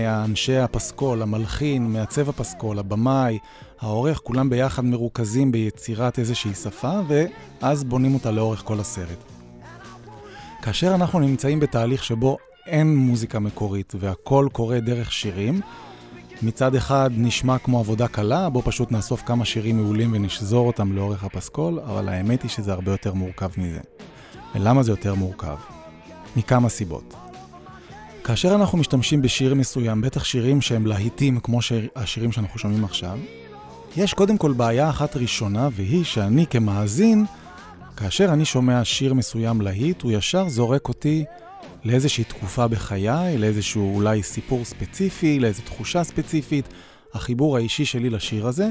אנשי 0.07 0.57
הפסקול, 0.57 1.23
המלחין, 1.23 1.93
מעצב 1.93 2.29
הפסקול, 2.29 2.79
הבמאי, 2.79 3.39
העורך, 3.81 4.21
כולם 4.25 4.51
ביחד 4.51 4.85
מרוכזים 4.85 5.53
ביצירת 5.53 6.19
איזושהי 6.19 6.55
שפה, 6.55 7.01
ואז 7.09 7.85
בונים 7.85 8.15
אותה 8.15 8.31
לאורך 8.31 8.63
כל 8.65 8.81
הסרט. 8.81 9.25
כאשר 10.63 10.95
אנחנו 10.95 11.21
נמצאים 11.21 11.61
בתהליך 11.61 12.05
שבו 12.05 12.37
אין 12.67 12.97
מוזיקה 12.97 13.39
מקורית 13.39 13.93
והכל 13.99 14.49
קורה 14.53 14.81
דרך 14.81 15.13
שירים, 15.13 15.61
מצד 16.43 16.75
אחד 16.75 17.11
נשמע 17.17 17.59
כמו 17.59 17.79
עבודה 17.79 18.09
קלה, 18.09 18.49
בוא 18.49 18.63
פשוט 18.65 18.93
נאסוף 18.93 19.23
כמה 19.27 19.45
שירים 19.45 19.77
מעולים 19.77 20.13
ונשזור 20.13 20.67
אותם 20.67 20.93
לאורך 20.93 21.25
הפסקול, 21.25 21.81
אבל 21.81 22.09
האמת 22.09 22.43
היא 22.43 22.51
שזה 22.51 22.73
הרבה 22.73 22.91
יותר 22.91 23.15
מורכב 23.15 23.51
מזה. 23.57 23.81
ולמה 24.55 24.83
זה 24.83 24.93
יותר 24.93 25.15
מורכב? 25.15 25.57
מכמה 26.37 26.69
סיבות. 26.69 27.15
כאשר 28.25 28.55
אנחנו 28.55 28.79
משתמשים 28.79 29.23
בשיר 29.23 29.55
מסוים, 29.55 30.01
בטח 30.01 30.25
שירים 30.25 30.61
שהם 30.61 30.87
להיטים 30.87 31.41
כמו 31.41 31.59
השירים 31.97 32.33
שאנחנו 32.33 32.59
שומעים 32.59 32.85
עכשיו, 32.85 33.19
יש 33.97 34.15
קודם 34.15 34.39
כל 34.39 34.53
בעיה 34.53 34.91
אחת 34.91 35.17
ראשונה, 35.17 35.69
והיא 35.73 36.05
שאני 36.05 36.47
כמאזין, 36.47 37.25
כאשר 37.97 38.25
אני 38.33 38.45
שומע 38.45 38.85
שיר 38.85 39.15
מסוים 39.15 39.61
להיט, 39.61 40.03
הוא 40.03 40.13
ישר 40.13 40.49
זורק 40.49 40.89
אותי 40.89 41.25
לאיזושהי 41.85 42.25
תקופה 42.25 42.69
בחיי, 42.69 43.39
לאיזשהו 43.39 43.95
אולי 43.95 44.23
סיפור 44.23 44.65
ספציפי, 44.65 45.41
לאיזו 45.41 45.63
תחושה 45.63 46.05
ספציפית, 46.05 46.69
החיבור 47.15 47.57
האישי 47.57 47.85
שלי 47.85 48.11
לשיר 48.11 48.47
הזה, 48.47 48.69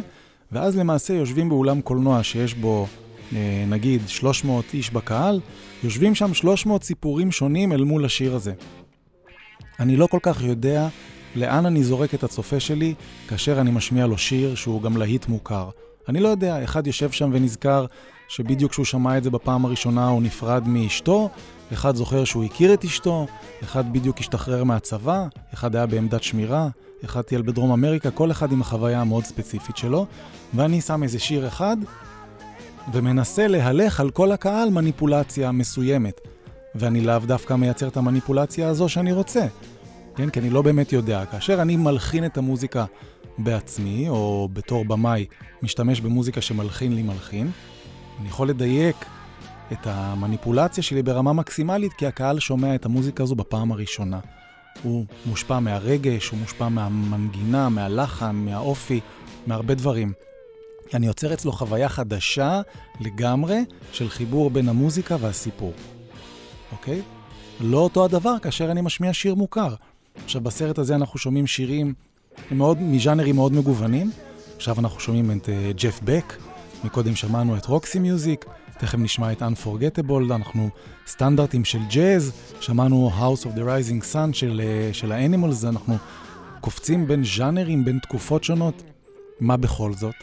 ואז 0.51 0.77
למעשה 0.77 1.13
יושבים 1.13 1.49
באולם 1.49 1.81
קולנוע 1.81 2.23
שיש 2.23 2.53
בו 2.53 2.87
אה, 3.35 3.65
נגיד 3.67 4.01
300 4.07 4.65
איש 4.73 4.89
בקהל, 4.89 5.39
יושבים 5.83 6.15
שם 6.15 6.33
300 6.33 6.83
סיפורים 6.83 7.31
שונים 7.31 7.71
אל 7.71 7.83
מול 7.83 8.05
השיר 8.05 8.35
הזה. 8.35 8.53
אני 9.83 9.95
לא 9.95 10.07
כל 10.07 10.19
כך 10.21 10.41
יודע 10.41 10.87
לאן 11.35 11.65
אני 11.65 11.83
זורק 11.83 12.13
את 12.13 12.23
הצופה 12.23 12.59
שלי 12.59 12.93
כאשר 13.27 13.61
אני 13.61 13.71
משמיע 13.71 14.05
לו 14.05 14.17
שיר 14.17 14.55
שהוא 14.55 14.81
גם 14.81 14.97
להיט 14.97 15.27
מוכר. 15.27 15.69
אני 16.09 16.19
לא 16.19 16.27
יודע, 16.27 16.63
אחד 16.63 16.87
יושב 16.87 17.11
שם 17.11 17.29
ונזכר 17.33 17.85
שבדיוק 18.27 18.71
כשהוא 18.71 18.85
שמע 18.85 19.17
את 19.17 19.23
זה 19.23 19.29
בפעם 19.29 19.65
הראשונה 19.65 20.07
הוא 20.07 20.21
נפרד 20.21 20.67
מאשתו, 20.67 21.29
אחד 21.73 21.95
זוכר 21.95 22.23
שהוא 22.23 22.43
הכיר 22.43 22.73
את 22.73 22.83
אשתו, 22.83 23.27
אחד 23.63 23.93
בדיוק 23.93 24.19
השתחרר 24.19 24.63
מהצבא, 24.63 25.27
אחד 25.53 25.75
היה 25.75 25.85
בעמדת 25.85 26.23
שמירה, 26.23 26.67
אחד 27.05 27.21
טייל 27.21 27.41
בדרום 27.41 27.71
אמריקה, 27.71 28.11
כל 28.11 28.31
אחד 28.31 28.51
עם 28.51 28.61
החוויה 28.61 29.01
המאוד 29.01 29.25
ספציפית 29.25 29.77
שלו, 29.77 30.05
ואני 30.53 30.81
שם 30.81 31.03
איזה 31.03 31.19
שיר 31.19 31.47
אחד 31.47 31.77
ומנסה 32.93 33.47
להלך 33.47 33.99
על 33.99 34.09
כל 34.09 34.31
הקהל 34.31 34.69
מניפולציה 34.69 35.51
מסוימת. 35.51 36.21
ואני 36.75 37.01
לאו 37.01 37.19
דווקא 37.19 37.53
מייצר 37.53 37.87
את 37.87 37.97
המניפולציה 37.97 38.69
הזו 38.69 38.89
שאני 38.89 39.11
רוצה. 39.11 39.45
כן? 40.15 40.29
כי 40.29 40.39
אני 40.39 40.49
לא 40.49 40.61
באמת 40.61 40.93
יודע. 40.93 41.25
כאשר 41.25 41.61
אני 41.61 41.75
מלחין 41.75 42.25
את 42.25 42.37
המוזיקה 42.37 42.85
בעצמי, 43.37 44.09
או 44.09 44.49
בתור 44.53 44.85
במאי 44.85 45.25
משתמש 45.61 46.01
במוזיקה 46.01 46.41
שמלחין 46.41 46.95
לי 46.95 47.01
מלחין, 47.01 47.51
אני 48.19 48.27
יכול 48.27 48.49
לדייק 48.49 49.05
את 49.71 49.87
המניפולציה 49.87 50.83
שלי 50.83 51.03
ברמה 51.03 51.33
מקסימלית, 51.33 51.93
כי 51.93 52.07
הקהל 52.07 52.39
שומע 52.39 52.75
את 52.75 52.85
המוזיקה 52.85 53.23
הזו 53.23 53.35
בפעם 53.35 53.71
הראשונה. 53.71 54.19
הוא 54.83 55.05
מושפע 55.25 55.59
מהרגש, 55.59 56.29
הוא 56.29 56.39
מושפע 56.39 56.69
מהמנגינה, 56.69 57.69
מהלחן, 57.69 58.35
מהאופי, 58.35 58.99
מהרבה 59.47 59.73
דברים. 59.73 60.13
אני 60.93 61.07
יוצר 61.07 61.33
אצלו 61.33 61.51
חוויה 61.51 61.89
חדשה 61.89 62.61
לגמרי 62.99 63.59
של 63.91 64.09
חיבור 64.09 64.49
בין 64.49 64.69
המוזיקה 64.69 65.15
והסיפור. 65.19 65.73
אוקיי? 66.71 67.01
לא 67.59 67.77
אותו 67.77 68.05
הדבר 68.05 68.39
כאשר 68.41 68.71
אני 68.71 68.81
משמיע 68.81 69.13
שיר 69.13 69.35
מוכר. 69.35 69.75
עכשיו, 70.23 70.41
בסרט 70.41 70.77
הזה 70.77 70.95
אנחנו 70.95 71.19
שומעים 71.19 71.47
שירים 71.47 71.93
מאוד, 72.51 72.81
מז'אנרים 72.81 73.35
מאוד 73.35 73.53
מגוונים. 73.53 74.11
עכשיו 74.55 74.75
אנחנו 74.79 74.99
שומעים 74.99 75.31
את 75.31 75.45
uh, 75.45 75.81
ג'ף 75.81 75.99
בק, 76.03 76.37
מקודם 76.83 77.15
שמענו 77.15 77.57
את 77.57 77.65
רוקסי 77.65 77.99
מיוזיק, 77.99 78.45
תכף 78.77 78.99
נשמע 78.99 79.31
את 79.31 79.41
Unforgettable, 79.41 80.33
אנחנו 80.35 80.69
סטנדרטים 81.07 81.65
של 81.65 81.79
ג'אז, 81.89 82.31
שמענו 82.59 83.11
House 83.19 83.45
of 83.45 83.57
the 83.57 83.61
Rising 83.61 84.13
Sun 84.13 84.33
של, 84.33 84.61
uh, 84.61 84.93
של 84.93 85.11
האנימלס, 85.11 85.65
אנחנו 85.65 85.97
קופצים 86.61 87.07
בין 87.07 87.23
ז'אנרים, 87.23 87.85
בין 87.85 87.99
תקופות 87.99 88.43
שונות. 88.43 88.83
מה 89.39 89.57
בכל 89.57 89.93
זאת? 89.93 90.15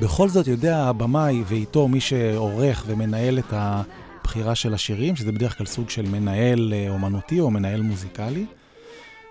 בכל 0.00 0.28
זאת 0.28 0.46
יודע 0.46 0.78
הבמאי 0.78 1.42
ואיתו 1.46 1.88
מי 1.88 2.00
שעורך 2.00 2.84
ומנהל 2.86 3.38
את 3.38 3.52
ה... 3.52 3.82
הבחירה 4.24 4.54
של 4.54 4.74
השירים, 4.74 5.16
שזה 5.16 5.32
בדרך 5.32 5.58
כלל 5.58 5.66
סוג 5.66 5.90
של 5.90 6.02
מנהל 6.02 6.72
אה, 6.72 6.90
אומנותי 6.90 7.40
או 7.40 7.50
מנהל 7.50 7.82
מוזיקלי, 7.82 8.46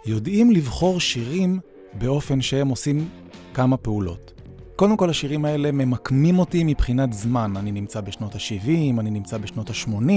יודעים 0.06 0.52
לבחור 0.52 1.00
שירים 1.00 1.60
באופן 1.94 2.42
שהם 2.42 2.68
עושים 2.68 3.10
כמה 3.54 3.78
פעולות. 3.78 4.34
קודם 4.76 4.98
כל, 4.98 5.10
השירים 5.10 5.46
האלה 5.46 5.72
ממקמים 5.72 6.40
אותי 6.40 6.64
מבחינת 6.64 7.14
זמן. 7.14 7.54
אני 7.58 7.72
נמצא 7.72 8.02
בשנות 8.02 8.36
ה-70, 8.36 9.00
אני 9.00 9.10
נמצא 9.10 9.38
בשנות 9.38 9.70
ה-80, 9.70 10.12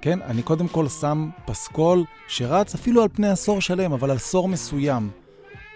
כן? 0.00 0.22
אני 0.22 0.42
קודם 0.42 0.68
כל 0.68 0.88
שם 0.88 1.30
פסקול 1.44 2.04
שרץ 2.28 2.74
אפילו 2.74 3.02
על 3.02 3.08
פני 3.12 3.28
עשור 3.28 3.60
שלם, 3.60 3.92
אבל 3.92 4.10
על 4.10 4.16
עשור 4.16 4.48
מסוים. 4.48 5.10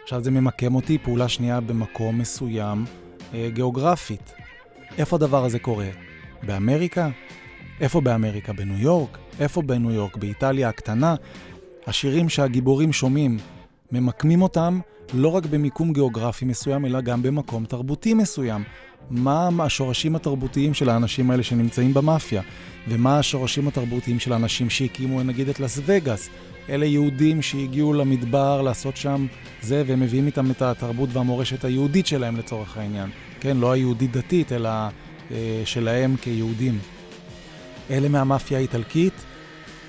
עכשיו 0.02 0.24
זה 0.24 0.30
ממקם 0.30 0.74
אותי, 0.74 0.98
פעולה 0.98 1.28
שנייה, 1.28 1.60
במקום 1.60 2.18
מסוים 2.18 2.84
אה, 3.34 3.48
גיאוגרפית. 3.52 4.32
איפה 4.98 5.16
הדבר 5.16 5.44
הזה 5.44 5.58
קורה? 5.58 5.88
באמריקה? 6.42 7.08
איפה 7.80 8.00
באמריקה? 8.00 8.52
בניו 8.52 8.78
יורק? 8.78 9.18
איפה 9.40 9.62
בניו 9.62 9.90
יורק? 9.90 10.16
באיטליה 10.16 10.68
הקטנה? 10.68 11.14
השירים 11.86 12.28
שהגיבורים 12.28 12.92
שומעים, 12.92 13.38
ממקמים 13.92 14.42
אותם 14.42 14.80
לא 15.14 15.28
רק 15.28 15.46
במיקום 15.46 15.92
גיאוגרפי 15.92 16.44
מסוים, 16.44 16.86
אלא 16.86 17.00
גם 17.00 17.22
במקום 17.22 17.64
תרבותי 17.64 18.14
מסוים. 18.14 18.62
מה 19.10 19.48
השורשים 19.60 20.16
התרבותיים 20.16 20.74
של 20.74 20.88
האנשים 20.88 21.30
האלה 21.30 21.42
שנמצאים 21.42 21.94
במאפיה? 21.94 22.42
ומה 22.88 23.18
השורשים 23.18 23.68
התרבותיים 23.68 24.20
של 24.20 24.32
האנשים 24.32 24.70
שהקימו 24.70 25.22
נגיד 25.22 25.48
את 25.48 25.60
לס 25.60 25.80
וגאס? 25.86 26.28
אלה 26.68 26.86
יהודים 26.86 27.42
שהגיעו 27.42 27.92
למדבר 27.92 28.62
לעשות 28.62 28.96
שם 28.96 29.26
זה, 29.62 29.82
והם 29.86 30.00
מביאים 30.00 30.26
איתם 30.26 30.50
את 30.50 30.62
התרבות 30.62 31.08
והמורשת 31.12 31.64
היהודית 31.64 32.06
שלהם 32.06 32.36
לצורך 32.36 32.76
העניין. 32.76 33.10
כן, 33.40 33.56
לא 33.56 33.72
היהודית 33.72 34.12
דתית, 34.12 34.52
אלא 34.52 34.70
אה, 35.30 35.62
שלהם 35.64 36.16
כיהודים. 36.16 36.78
אלה 37.90 38.08
מהמאפיה 38.08 38.58
האיטלקית, 38.58 39.12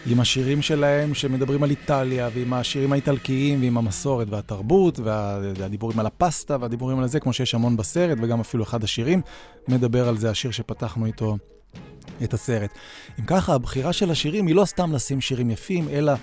עם 0.05 0.19
השירים 0.19 0.61
שלהם 0.61 1.13
שמדברים 1.13 1.63
על 1.63 1.69
איטליה, 1.69 2.29
ועם 2.33 2.53
השירים 2.53 2.91
האיטלקיים, 2.93 3.61
ועם 3.61 3.77
המסורת 3.77 4.27
והתרבות, 4.29 4.99
והדיבורים 4.99 5.99
על 5.99 6.05
הפסטה, 6.05 6.57
והדיבורים 6.61 6.99
על 6.99 7.07
זה, 7.07 7.19
כמו 7.19 7.33
שיש 7.33 7.53
המון 7.55 7.77
בסרט, 7.77 8.17
וגם 8.21 8.39
אפילו 8.39 8.63
אחד 8.63 8.83
השירים 8.83 9.21
מדבר 9.67 10.07
על 10.07 10.17
זה, 10.17 10.29
השיר 10.29 10.51
שפתחנו 10.51 11.05
איתו 11.05 11.37
את 12.23 12.33
הסרט. 12.33 12.69
אם 13.19 13.25
ככה, 13.25 13.53
הבחירה 13.53 13.93
של 13.93 14.11
השירים 14.11 14.47
היא 14.47 14.55
לא 14.55 14.65
סתם 14.65 14.93
לשים 14.93 15.21
שירים 15.21 15.51
יפים, 15.51 15.89
אלא 15.89 16.13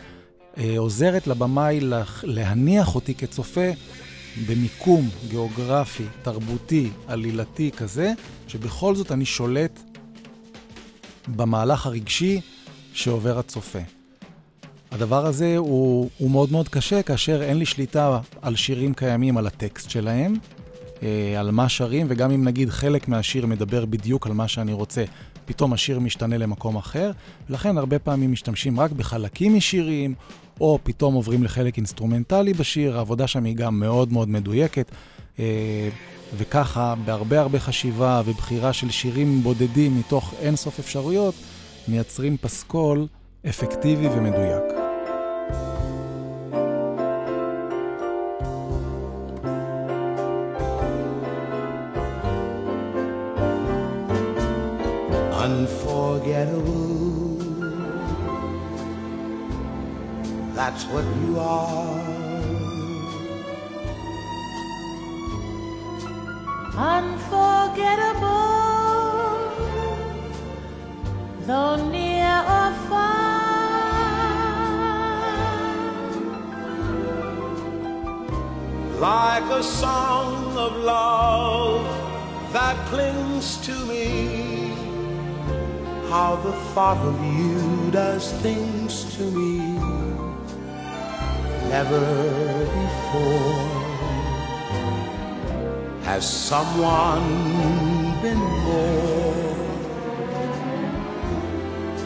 אה, 0.58 0.74
עוזרת 0.78 1.26
לבמאי 1.26 1.80
להניח 2.22 2.94
אותי 2.94 3.14
כצופה 3.14 3.70
במיקום 4.48 5.08
גיאוגרפי, 5.28 6.04
תרבותי, 6.22 6.90
עלילתי 7.06 7.70
כזה, 7.70 8.12
שבכל 8.48 8.94
זאת 8.94 9.12
אני 9.12 9.24
שולט 9.24 9.80
במהלך 11.28 11.86
הרגשי 11.86 12.40
שעובר 12.92 13.38
הצופה. 13.38 13.78
הדבר 14.90 15.26
הזה 15.26 15.56
הוא, 15.56 16.10
הוא 16.18 16.30
מאוד 16.30 16.52
מאוד 16.52 16.68
קשה 16.68 17.02
כאשר 17.02 17.42
אין 17.42 17.58
לי 17.58 17.66
שליטה 17.66 18.18
על 18.42 18.56
שירים 18.56 18.94
קיימים, 18.94 19.36
על 19.36 19.46
הטקסט 19.46 19.90
שלהם, 19.90 20.34
אה, 21.02 21.40
על 21.40 21.50
מה 21.50 21.68
שרים, 21.68 22.06
וגם 22.10 22.30
אם 22.30 22.44
נגיד 22.44 22.70
חלק 22.70 23.08
מהשיר 23.08 23.46
מדבר 23.46 23.84
בדיוק 23.84 24.26
על 24.26 24.32
מה 24.32 24.48
שאני 24.48 24.72
רוצה, 24.72 25.04
פתאום 25.44 25.72
השיר 25.72 25.98
משתנה 25.98 26.38
למקום 26.38 26.76
אחר, 26.76 27.10
ולכן 27.50 27.78
הרבה 27.78 27.98
פעמים 27.98 28.32
משתמשים 28.32 28.80
רק 28.80 28.92
בחלקים 28.92 29.56
משירים, 29.56 30.14
או 30.60 30.78
פתאום 30.82 31.14
עוברים 31.14 31.44
לחלק 31.44 31.76
אינסטרומנטלי 31.76 32.52
בשיר, 32.52 32.96
העבודה 32.96 33.26
שם 33.26 33.44
היא 33.44 33.56
גם 33.56 33.80
מאוד 33.80 34.12
מאוד 34.12 34.28
מדויקת. 34.28 34.90
אה, 35.38 35.88
וככה, 36.36 36.94
בהרבה 37.04 37.40
הרבה 37.40 37.58
חשיבה 37.60 38.22
ובחירה 38.24 38.72
של 38.72 38.90
שירים 38.90 39.42
בודדים 39.42 39.98
מתוך 39.98 40.34
אינסוף 40.40 40.78
אפשרויות, 40.78 41.34
מייצרים 41.88 42.36
פסקול 42.36 43.06
אפקטיבי 43.48 44.06
ומדויק. 44.06 44.62
Unforgettable. 55.44 56.84
That's 60.56 60.84
what 60.92 61.04
you 61.20 61.38
are. 61.38 62.13
Unforgettable, 66.76 68.30
though 71.46 71.76
near 71.90 72.38
or 72.56 72.72
far. 72.88 73.14
Like 78.98 79.44
a 79.50 79.62
song 79.62 80.56
of 80.56 80.76
love 80.76 81.84
that 82.52 82.76
clings 82.86 83.56
to 83.66 83.74
me, 83.86 84.74
how 86.08 86.36
the 86.36 86.52
thought 86.72 86.98
of 86.98 87.16
you 87.38 87.90
does 87.90 88.32
things 88.40 89.16
to 89.16 89.22
me. 89.30 89.58
Never 91.68 92.00
before 92.64 93.73
has 96.04 96.24
someone 96.30 97.24
been 98.20 98.36
more 98.36 99.56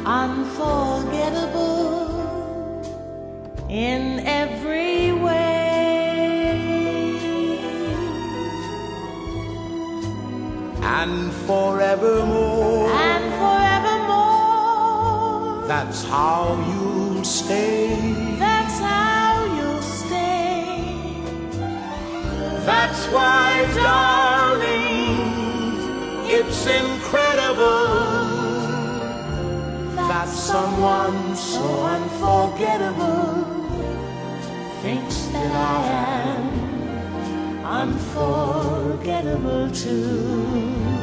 unforgettable 0.06 2.06
in 3.68 4.20
every 4.20 5.10
way? 5.12 5.56
And 10.80 11.32
forevermore. 11.48 12.92
And 12.92 13.24
forevermore. 13.42 15.66
That's 15.66 16.04
how 16.04 16.54
you'll 16.70 17.24
stay 17.24 17.98
that's 22.68 23.06
why 23.06 23.64
darling 23.74 25.16
it's 26.36 26.66
incredible 26.66 27.86
that 30.10 30.28
someone 30.28 31.34
so 31.34 31.64
unforgettable 31.96 33.42
thinks 34.82 35.28
that 35.28 35.50
I 35.50 35.86
am 36.26 36.44
unforgettable 37.64 39.70
too. 39.70 40.97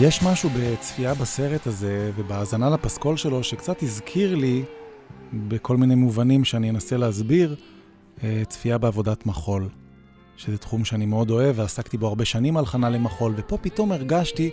יש 0.00 0.22
משהו 0.22 0.50
בצפייה 0.56 1.14
בסרט 1.14 1.66
הזה 1.66 2.10
ובהאזנה 2.16 2.70
לפסקול 2.70 3.16
שלו 3.16 3.44
שקצת 3.44 3.82
הזכיר 3.82 4.34
לי, 4.34 4.62
בכל 5.32 5.76
מיני 5.76 5.94
מובנים 5.94 6.44
שאני 6.44 6.70
אנסה 6.70 6.96
להסביר, 6.96 7.56
אה, 8.24 8.42
צפייה 8.48 8.78
בעבודת 8.78 9.26
מחול. 9.26 9.68
שזה 10.36 10.58
תחום 10.58 10.84
שאני 10.84 11.06
מאוד 11.06 11.30
אוהב 11.30 11.58
ועסקתי 11.58 11.96
בו 11.96 12.06
הרבה 12.06 12.24
שנים 12.24 12.56
על 12.56 12.66
חנה 12.66 12.90
למחול, 12.90 13.34
ופה 13.36 13.56
פתאום 13.56 13.92
הרגשתי 13.92 14.50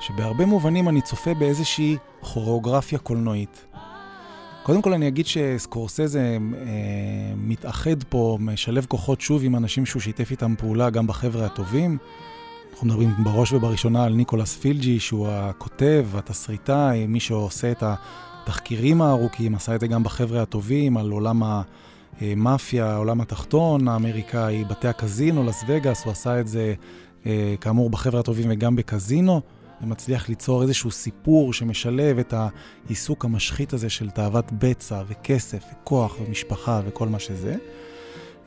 שבהרבה 0.00 0.46
מובנים 0.46 0.88
אני 0.88 1.02
צופה 1.02 1.34
באיזושהי 1.34 1.96
כוריאוגרפיה 2.20 2.98
קולנועית. 2.98 3.64
קודם 4.62 4.82
כל 4.82 4.92
אני 4.92 5.08
אגיד 5.08 5.26
שסקורסזה 5.26 6.20
אה, 6.20 6.38
מתאחד 7.36 8.02
פה, 8.08 8.38
משלב 8.40 8.86
כוחות 8.88 9.20
שוב 9.20 9.44
עם 9.44 9.56
אנשים 9.56 9.86
שהוא 9.86 10.02
שיתף 10.02 10.30
איתם 10.30 10.54
פעולה, 10.58 10.90
גם 10.90 11.06
בחבר'ה 11.06 11.46
הטובים. 11.46 11.98
אנחנו 12.72 12.86
מדברים 12.86 13.10
בראש 13.24 13.52
ובראשונה 13.52 14.04
על 14.04 14.14
ניקולס 14.14 14.56
פילג'י, 14.56 15.00
שהוא 15.00 15.28
הכותב, 15.30 16.06
התסריטאי, 16.14 17.06
מי 17.06 17.20
שעושה 17.20 17.72
את 17.72 17.82
התחקירים 17.82 19.02
הארוכים, 19.02 19.54
עשה 19.54 19.74
את 19.74 19.80
זה 19.80 19.86
גם 19.86 20.02
בחבר'ה 20.02 20.42
הטובים, 20.42 20.96
על 20.96 21.10
עולם 21.10 21.42
המאפיה, 22.20 22.86
העולם 22.86 23.20
התחתון 23.20 23.88
האמריקאי, 23.88 24.64
בתי 24.64 24.88
הקזינו, 24.88 25.44
לס 25.44 25.64
וגאס, 25.66 26.04
הוא 26.04 26.10
עשה 26.10 26.40
את 26.40 26.48
זה 26.48 26.74
אה, 27.26 27.54
כאמור 27.60 27.90
בחבר'ה 27.90 28.20
הטובים 28.20 28.46
וגם 28.50 28.76
בקזינו. 28.76 29.40
ומצליח 29.82 30.28
ליצור 30.28 30.62
איזשהו 30.62 30.90
סיפור 30.90 31.52
שמשלב 31.52 32.18
את 32.18 32.34
העיסוק 32.36 33.24
המשחית 33.24 33.72
הזה 33.72 33.90
של 33.90 34.10
תאוות 34.10 34.52
בצע 34.58 35.02
וכסף 35.08 35.64
וכוח 35.72 36.16
ומשפחה 36.20 36.80
וכל 36.86 37.08
מה 37.08 37.18
שזה. 37.18 37.56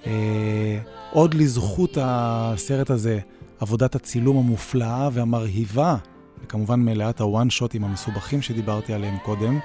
אה, 0.05 0.79
עוד 1.11 1.33
לזכות 1.33 1.97
הסרט 2.01 2.89
הזה, 2.89 3.19
עבודת 3.59 3.95
הצילום 3.95 4.37
המופלאה 4.37 5.09
והמרהיבה, 5.13 5.95
וכמובן 6.43 6.79
מלאת 6.79 7.21
הוואן 7.21 7.49
שוטים 7.49 7.83
המסובכים 7.83 8.41
שדיברתי 8.41 8.93
עליהם 8.93 9.17
קודם, 9.17 9.59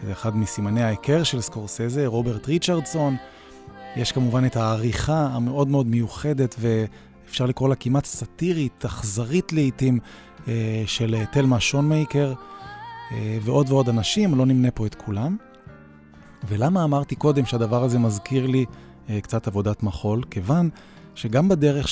שזה 0.00 0.12
אחד 0.12 0.36
מסימני 0.36 0.82
ההיכר 0.82 1.22
של 1.22 1.40
סקורסזה, 1.40 2.06
רוברט 2.06 2.46
ריצ'רדסון. 2.46 3.16
יש 3.96 4.12
כמובן 4.12 4.44
את 4.44 4.56
העריכה 4.56 5.26
המאוד 5.32 5.68
מאוד 5.68 5.86
מיוחדת 5.86 6.54
ואפשר 6.58 7.46
לקרוא 7.46 7.68
לה 7.68 7.74
כמעט 7.74 8.04
סאטירית, 8.04 8.84
אכזרית 8.84 9.52
לעיתים, 9.52 9.98
אה, 10.48 10.82
של 10.86 11.14
אה, 11.14 11.26
תלמה 11.26 11.60
שונמייקר 11.60 12.32
אה, 13.12 13.38
ועוד 13.42 13.70
ועוד 13.70 13.88
אנשים, 13.88 14.34
לא 14.34 14.46
נמנה 14.46 14.70
פה 14.70 14.86
את 14.86 14.94
כולם. 14.94 15.36
ולמה 16.48 16.84
אמרתי 16.84 17.14
קודם 17.14 17.46
שהדבר 17.46 17.84
הזה 17.84 17.98
מזכיר 17.98 18.46
לי 18.46 18.64
קצת 19.22 19.46
עבודת 19.46 19.82
מחול? 19.82 20.22
כיוון 20.30 20.70
שגם 21.14 21.48
בדרך 21.48 21.88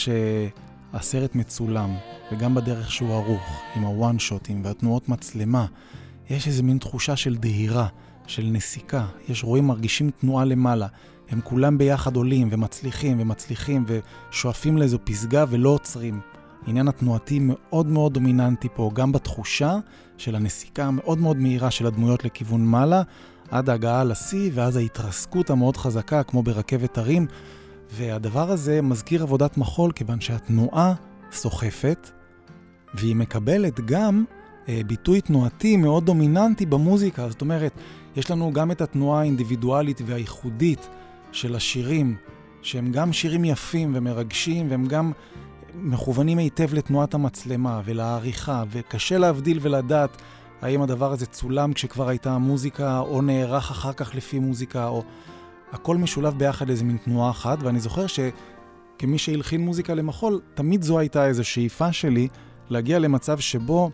שהסרט 0.95 1.35
מצולם, 1.35 1.97
וגם 2.33 2.55
בדרך 2.55 2.91
שהוא 2.91 3.15
ערוך, 3.15 3.63
עם 3.77 3.83
הוואן 3.83 4.19
שוטים 4.19 4.65
והתנועות 4.65 5.09
מצלמה, 5.09 5.67
יש 6.31 6.47
איזה 6.47 6.63
מין 6.63 6.79
תחושה 6.79 7.17
של 7.17 7.37
דהירה, 7.37 7.87
של 8.27 8.43
נסיקה. 8.43 9.07
יש 9.29 9.45
רואים, 9.45 9.67
מרגישים 9.67 10.11
תנועה 10.11 10.45
למעלה. 10.45 10.87
הם 11.31 11.41
כולם 11.45 11.79
ביחד 11.79 12.17
עולים 12.17 12.49
ומצליחים 12.51 13.21
ומצליחים 13.21 13.85
ושואפים 13.89 14.79
לאיזו 14.79 14.99
פסגה 15.05 15.45
ולא 15.49 15.69
עוצרים. 15.69 16.21
העניין 16.67 16.89
התנועתי 16.89 17.39
מאוד 17.43 17.87
מאוד 17.87 18.15
דומיננטי 18.15 18.69
פה, 18.75 18.91
גם 18.95 19.13
בתחושה 19.13 19.77
של 20.19 20.35
הנסיקה 20.35 20.85
המאוד 20.85 21.19
מאוד 21.19 21.37
מהירה 21.37 21.71
של 21.71 21.87
הדמויות 21.87 22.25
לכיוון 22.25 22.65
מעלה, 22.67 23.03
עד 23.51 23.71
ההגעה 23.71 24.05
לשיא, 24.05 24.51
ואז 24.55 24.77
ההתרסקות 24.77 25.51
המאוד 25.51 25.77
חזקה, 25.77 26.23
כמו 26.23 26.43
ברכבת 26.43 26.99
הרים. 26.99 27.27
והדבר 27.95 28.51
הזה 28.51 28.83
מזכיר 28.83 29.23
עבודת 29.23 29.57
מחול, 29.57 29.93
כיוון 29.93 30.21
שהתנועה 30.21 30.95
סוחפת, 31.33 32.11
והיא 32.95 33.17
מקבלת 33.17 33.81
גם 33.81 34.25
אה, 34.69 34.81
ביטוי 34.87 35.21
תנועתי 35.21 35.77
מאוד 35.77 36.07
דומיננטי 36.07 36.67
במוזיקה. 36.67 37.29
זאת 37.29 37.41
אומרת, 37.41 37.73
יש 38.17 38.31
לנו 38.31 38.53
גם 38.53 38.71
את 38.71 38.81
התנועה 38.81 39.21
האינדיבידואלית 39.21 40.01
והייחודית 40.07 40.89
של 41.33 41.55
השירים, 41.55 42.17
שהם 42.63 42.93
גם 42.93 43.13
שירים 43.13 43.45
יפים 43.45 43.93
ומרגשים, 43.95 44.71
והם 44.71 44.87
גם 44.87 45.13
מכוונים 45.75 46.39
היטב 46.39 46.75
לתנועת 46.75 47.15
המצלמה 47.15 47.81
ולעריכה, 47.85 48.65
וקשה 48.71 49.19
להבדיל 49.19 49.59
ולדעת 49.63 50.23
האם 50.63 50.83
הדבר 50.83 51.13
הזה 51.13 51.27
צולם 51.27 51.73
כשכבר 51.73 52.09
הייתה 52.09 52.39
מוזיקה, 52.39 52.99
או 52.99 53.23
נערך 53.23 53.71
אחר 53.71 53.93
כך 53.93 54.15
לפי 54.15 54.39
מוזיקה, 54.39 54.87
או... 54.87 55.03
הכל 55.73 55.97
משולב 55.97 56.39
ביחד 56.39 56.69
לאיזה 56.69 56.85
מין 56.85 56.97
תנועה 56.97 57.31
אחת, 57.31 57.59
ואני 57.63 57.81
זוכר 57.81 58.07
שכמי 58.07 59.19
שהלחין 59.19 59.61
מוזיקה 59.61 59.95
למחול, 59.95 60.41
תמיד 60.55 60.83
זו 60.83 60.99
הייתה 60.99 61.27
איזו 61.27 61.45
שאיפה 61.45 61.93
שלי 61.93 62.29
להגיע 62.71 62.99
למצב 62.99 63.39
שבו 63.39 63.91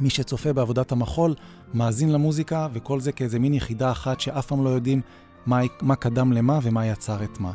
מי 0.00 0.10
שצופה 0.10 0.52
בעבודת 0.52 0.92
המחול 0.92 1.34
מאזין 1.74 2.12
למוזיקה, 2.12 2.68
וכל 2.72 3.00
זה 3.00 3.12
כאיזה 3.12 3.38
מין 3.38 3.54
יחידה 3.54 3.90
אחת 3.90 4.20
שאף 4.20 4.46
פעם 4.46 4.64
לא 4.64 4.70
יודעים 4.70 5.00
מה, 5.46 5.60
מה 5.80 5.96
קדם 5.96 6.32
למה 6.32 6.58
ומה 6.62 6.86
יצר 6.86 7.24
את 7.24 7.40
מה. 7.40 7.52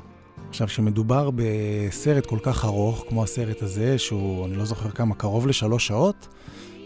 עכשיו, 0.50 0.68
כשמדובר 0.68 1.30
בסרט 1.36 2.26
כל 2.26 2.40
כך 2.44 2.66
ארוך, 2.66 3.06
כמו 3.10 3.24
הסרט 3.24 3.62
הזה, 3.62 3.98
שהוא, 3.98 4.46
אני 4.46 4.56
לא 4.56 4.66
זוכר 4.66 4.90
כמה, 4.90 5.16
קרוב 5.16 5.48
לשלוש 5.48 5.88
שעות, 5.88 6.28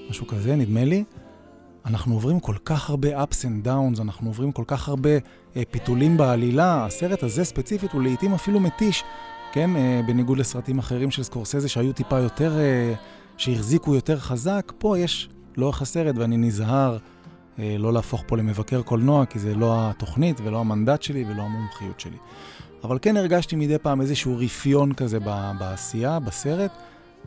משהו 0.10 0.28
כזה, 0.28 0.56
נדמה 0.56 0.86
לי, 0.86 1.04
אנחנו 1.86 2.14
עוברים 2.14 2.40
כל 2.40 2.56
כך 2.66 2.90
הרבה 2.90 3.24
ups 3.24 3.42
and 3.44 3.68
downs, 3.68 4.02
אנחנו 4.02 4.30
עוברים 4.30 4.52
כל 4.52 4.64
כך 4.68 4.90
הרבה 4.90 5.10
אה, 5.56 5.64
פיתולים 5.72 6.18
בעלילה. 6.18 6.86
הסרט 6.86 7.24
הזה 7.24 7.44
ספציפית 7.44 7.92
הוא 7.92 8.02
לעיתים 8.02 8.34
אפילו 8.34 8.60
מתיש, 8.60 9.04
כן? 9.52 9.76
אה, 9.76 10.02
בניגוד 10.08 10.38
לסרטים 10.38 10.80
אחרים 10.80 11.12
של 11.12 11.24
סקורסזה 11.24 11.70
שהיו 11.70 11.94
טיפה 11.94 12.20
יותר, 12.20 12.60
אה, 12.60 12.94
שהחזיקו 13.38 13.96
יותר 13.96 14.20
חזק, 14.20 14.72
פה 14.78 15.00
יש 15.00 15.30
לאורך 15.58 15.82
הסרט, 15.82 16.16
ואני 16.18 16.38
נזהר 16.38 16.98
אה, 17.60 17.76
לא 17.80 17.94
להפוך 17.94 18.24
פה 18.28 18.38
למבקר 18.38 18.82
קולנוע, 18.82 19.26
כי 19.26 19.40
זה 19.40 19.56
לא 19.56 19.76
התוכנית 19.78 20.42
ולא 20.44 20.60
המנדט 20.60 21.02
שלי 21.02 21.26
ולא 21.28 21.42
המומחיות 21.42 22.00
שלי. 22.00 22.18
אבל 22.84 22.98
כן 23.02 23.18
הרגשתי 23.18 23.56
מדי 23.56 23.78
פעם 23.78 24.02
איזשהו 24.02 24.38
רפיון 24.38 24.94
כזה 24.94 25.20
בעשייה, 25.60 26.20
בסרט, 26.20 26.72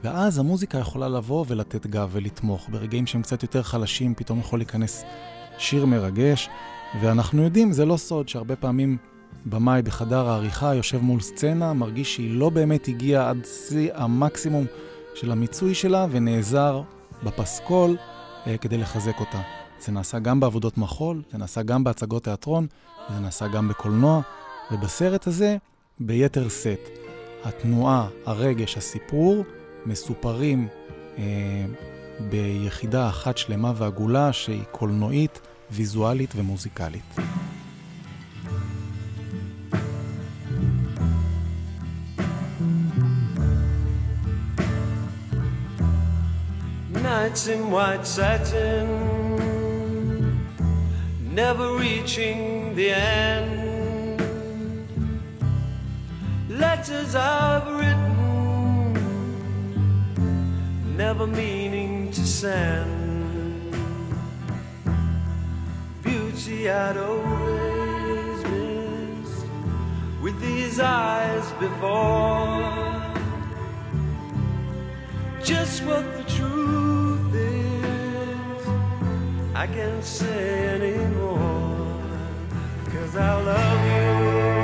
ואז 0.03 0.39
המוזיקה 0.39 0.79
יכולה 0.79 1.09
לבוא 1.09 1.45
ולתת 1.49 1.87
גב 1.87 2.09
ולתמוך. 2.13 2.69
ברגעים 2.69 3.07
שהם 3.07 3.23
קצת 3.23 3.43
יותר 3.43 3.63
חלשים, 3.63 4.15
פתאום 4.15 4.39
יכול 4.39 4.59
להיכנס 4.59 5.05
שיר 5.59 5.87
מרגש, 5.87 6.49
ואנחנו 7.01 7.43
יודעים, 7.43 7.73
זה 7.73 7.85
לא 7.85 7.97
סוד, 7.97 8.29
שהרבה 8.29 8.57
פעמים 8.57 8.97
במאי 9.47 9.83
בחדר 9.83 10.29
העריכה 10.29 10.75
יושב 10.75 11.01
מול 11.01 11.21
סצנה, 11.21 11.73
מרגיש 11.73 12.15
שהיא 12.15 12.39
לא 12.39 12.51
באמת 12.51 12.89
הגיעה 12.89 13.31
עד 13.31 13.39
שיא 13.69 13.91
המקסימום 13.95 14.65
של 15.15 15.31
המיצוי 15.33 15.75
שלה, 15.75 16.07
ונעזר 16.11 16.83
בפסקול 17.25 17.97
אה, 18.47 18.57
כדי 18.57 18.79
לחזק 18.79 19.21
אותה. 19.21 19.41
זה 19.81 19.93
נעשה 19.93 20.19
גם 20.19 20.41
בעבודות 20.41 20.79
מחול, 20.79 21.23
זה 21.33 21.39
נעשה 21.39 21.63
גם 21.63 21.85
בהצגות 21.85 22.25
תיאטרון, 22.25 22.67
זה 23.15 23.21
נעשה 23.21 23.49
גם 23.49 23.69
בקולנוע. 23.69 24.21
ובסרט 24.71 25.27
הזה, 25.27 25.57
ביתר 26.01 26.49
שאת, 26.49 26.89
התנועה, 27.45 28.09
הרגש, 28.27 28.77
הסיפור, 28.77 29.45
מסופרים 29.87 30.69
אה, 31.19 31.23
ביחידה 32.21 33.09
אחת 33.09 33.39
שלמה 33.39 33.73
ועגולה 33.77 34.33
שהיא 34.33 34.65
קולנועית, 34.71 35.41
ויזואלית 35.71 36.33
ומוזיקלית. 36.37 37.15
Nights 46.95 47.47
in 47.49 47.63
white 47.71 48.07
satin, 48.17 48.87
never 51.41 51.67
reaching 51.85 52.75
the 52.79 52.89
end. 52.91 53.65
letters 56.49 57.15
I've 57.15 57.67
written, 57.67 58.24
never 60.97 61.27
meaning 61.27 62.11
to 62.13 62.25
send. 62.25 63.73
Beauty 66.03 66.71
I'd 66.71 66.97
always 66.97 68.45
missed 68.45 69.47
with 70.23 70.41
these 70.41 70.79
eyes 70.79 71.51
before. 71.59 72.85
Just 75.43 75.85
what 75.85 76.05
the 76.17 76.25
truth 76.33 77.35
is, 77.35 78.67
I 79.55 79.67
can't 79.67 80.05
say 80.05 80.69
anymore, 80.77 82.03
cause 82.87 83.17
I 83.17 83.43
love 83.43 84.59
you. 84.59 84.64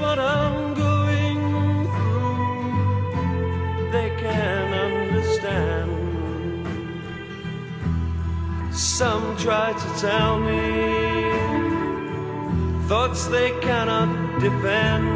What 0.00 0.18
I'm 0.18 0.74
going 0.74 1.40
through, 1.94 3.20
they 3.92 4.10
can 4.18 4.72
understand. 4.88 5.90
Some 8.72 9.36
try 9.36 9.72
to 9.72 9.88
tell 10.00 10.40
me 10.40 11.30
thoughts 12.88 13.26
they 13.26 13.50
cannot 13.60 14.40
defend. 14.40 15.06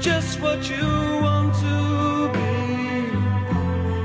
Just 0.00 0.40
what 0.40 0.68
you 0.68 0.88
want 1.26 1.54
to 1.66 1.76
be, 2.36 2.54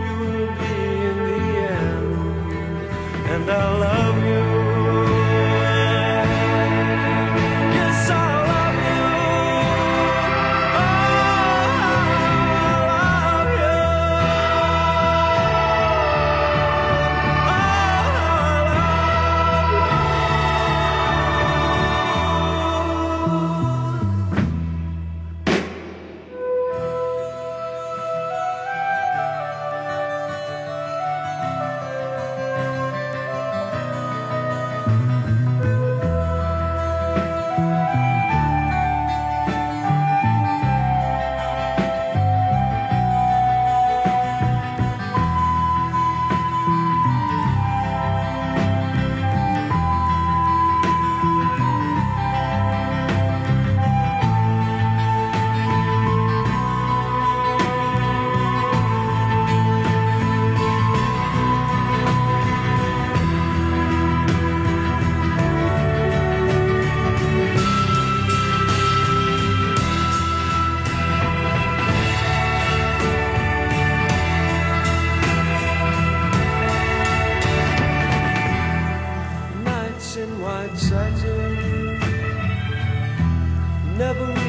you 0.04 0.16
will 0.24 0.52
be 0.62 0.76
in 1.10 1.18
the 1.30 1.44
end. 1.80 2.14
And 3.32 3.44
I 3.50 3.54
love 3.86 4.18
you. 4.24 4.61
never 84.02 84.41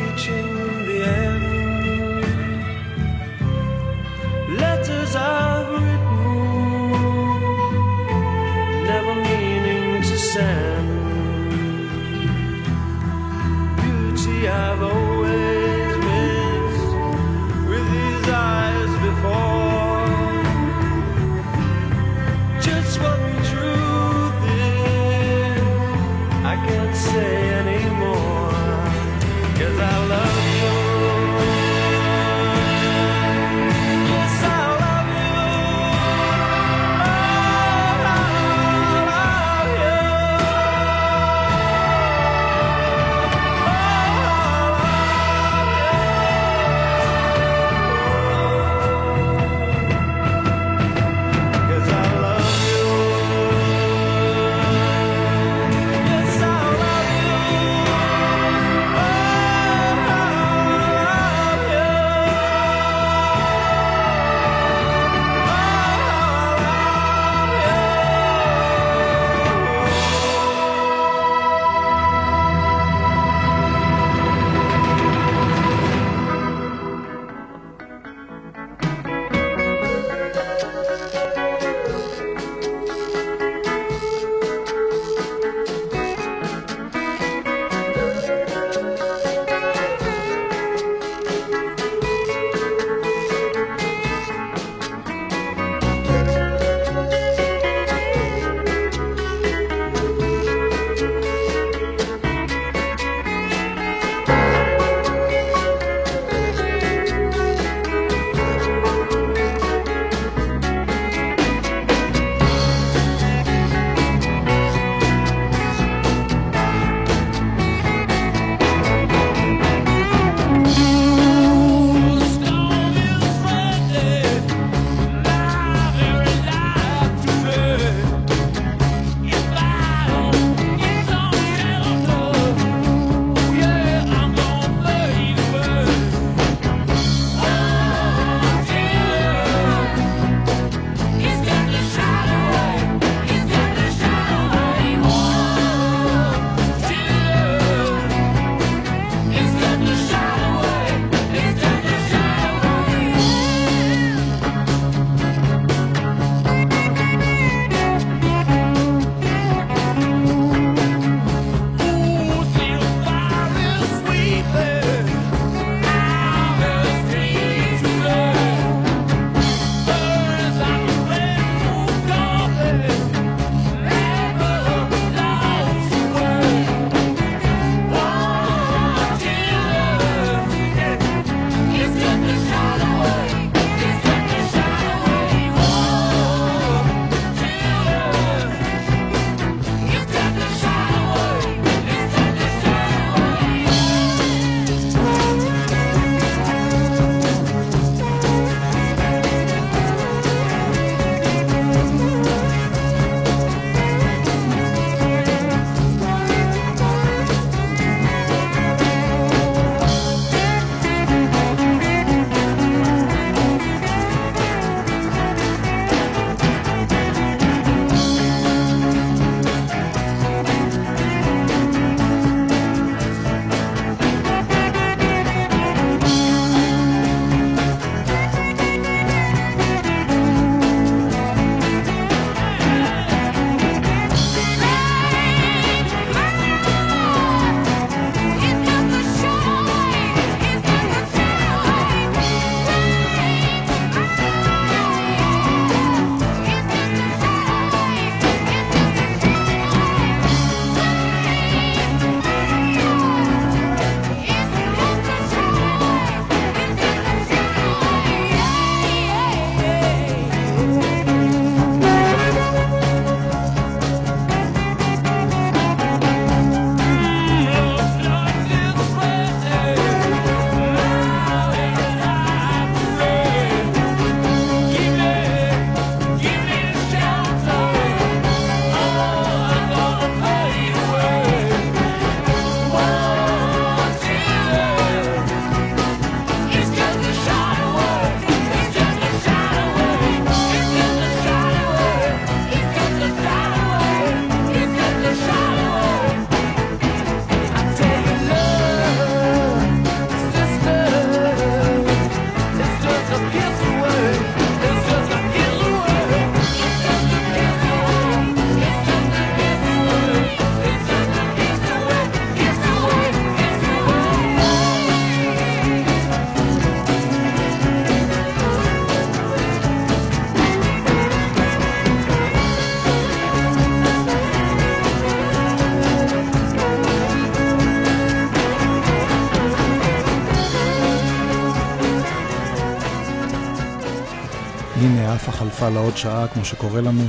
לעוד 335.93 336.01
שעה, 336.01 336.28
כמו 336.28 336.45
שקורה 336.45 336.80
לנו 336.80 337.03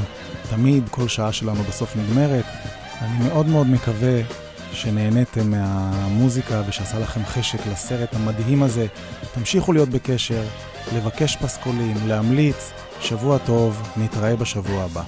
תמיד, 0.49 0.89
כל 0.89 1.07
שעה 1.07 1.31
שלנו 1.31 1.63
בסוף 1.63 1.95
נגמרת. 1.95 2.45
אני 3.01 3.27
מאוד 3.27 3.45
מאוד 3.45 3.67
מקווה 3.67 4.21
שנהניתם 4.71 5.51
מהמוזיקה 5.51 6.61
ושעשה 6.67 6.99
לכם 6.99 7.25
חשק 7.25 7.67
לסרט 7.71 8.15
המדהים 8.15 8.63
הזה. 8.63 8.87
תמשיכו 9.33 9.73
להיות 9.73 9.89
בקשר, 9.89 10.43
לבקש 10.95 11.35
פסקולים, 11.35 11.95
להמליץ. 12.07 12.71
שבוע 12.99 13.37
טוב, 13.37 13.81
נתראה 13.97 14.35
בשבוע 14.35 14.83
הבא. 14.83 15.03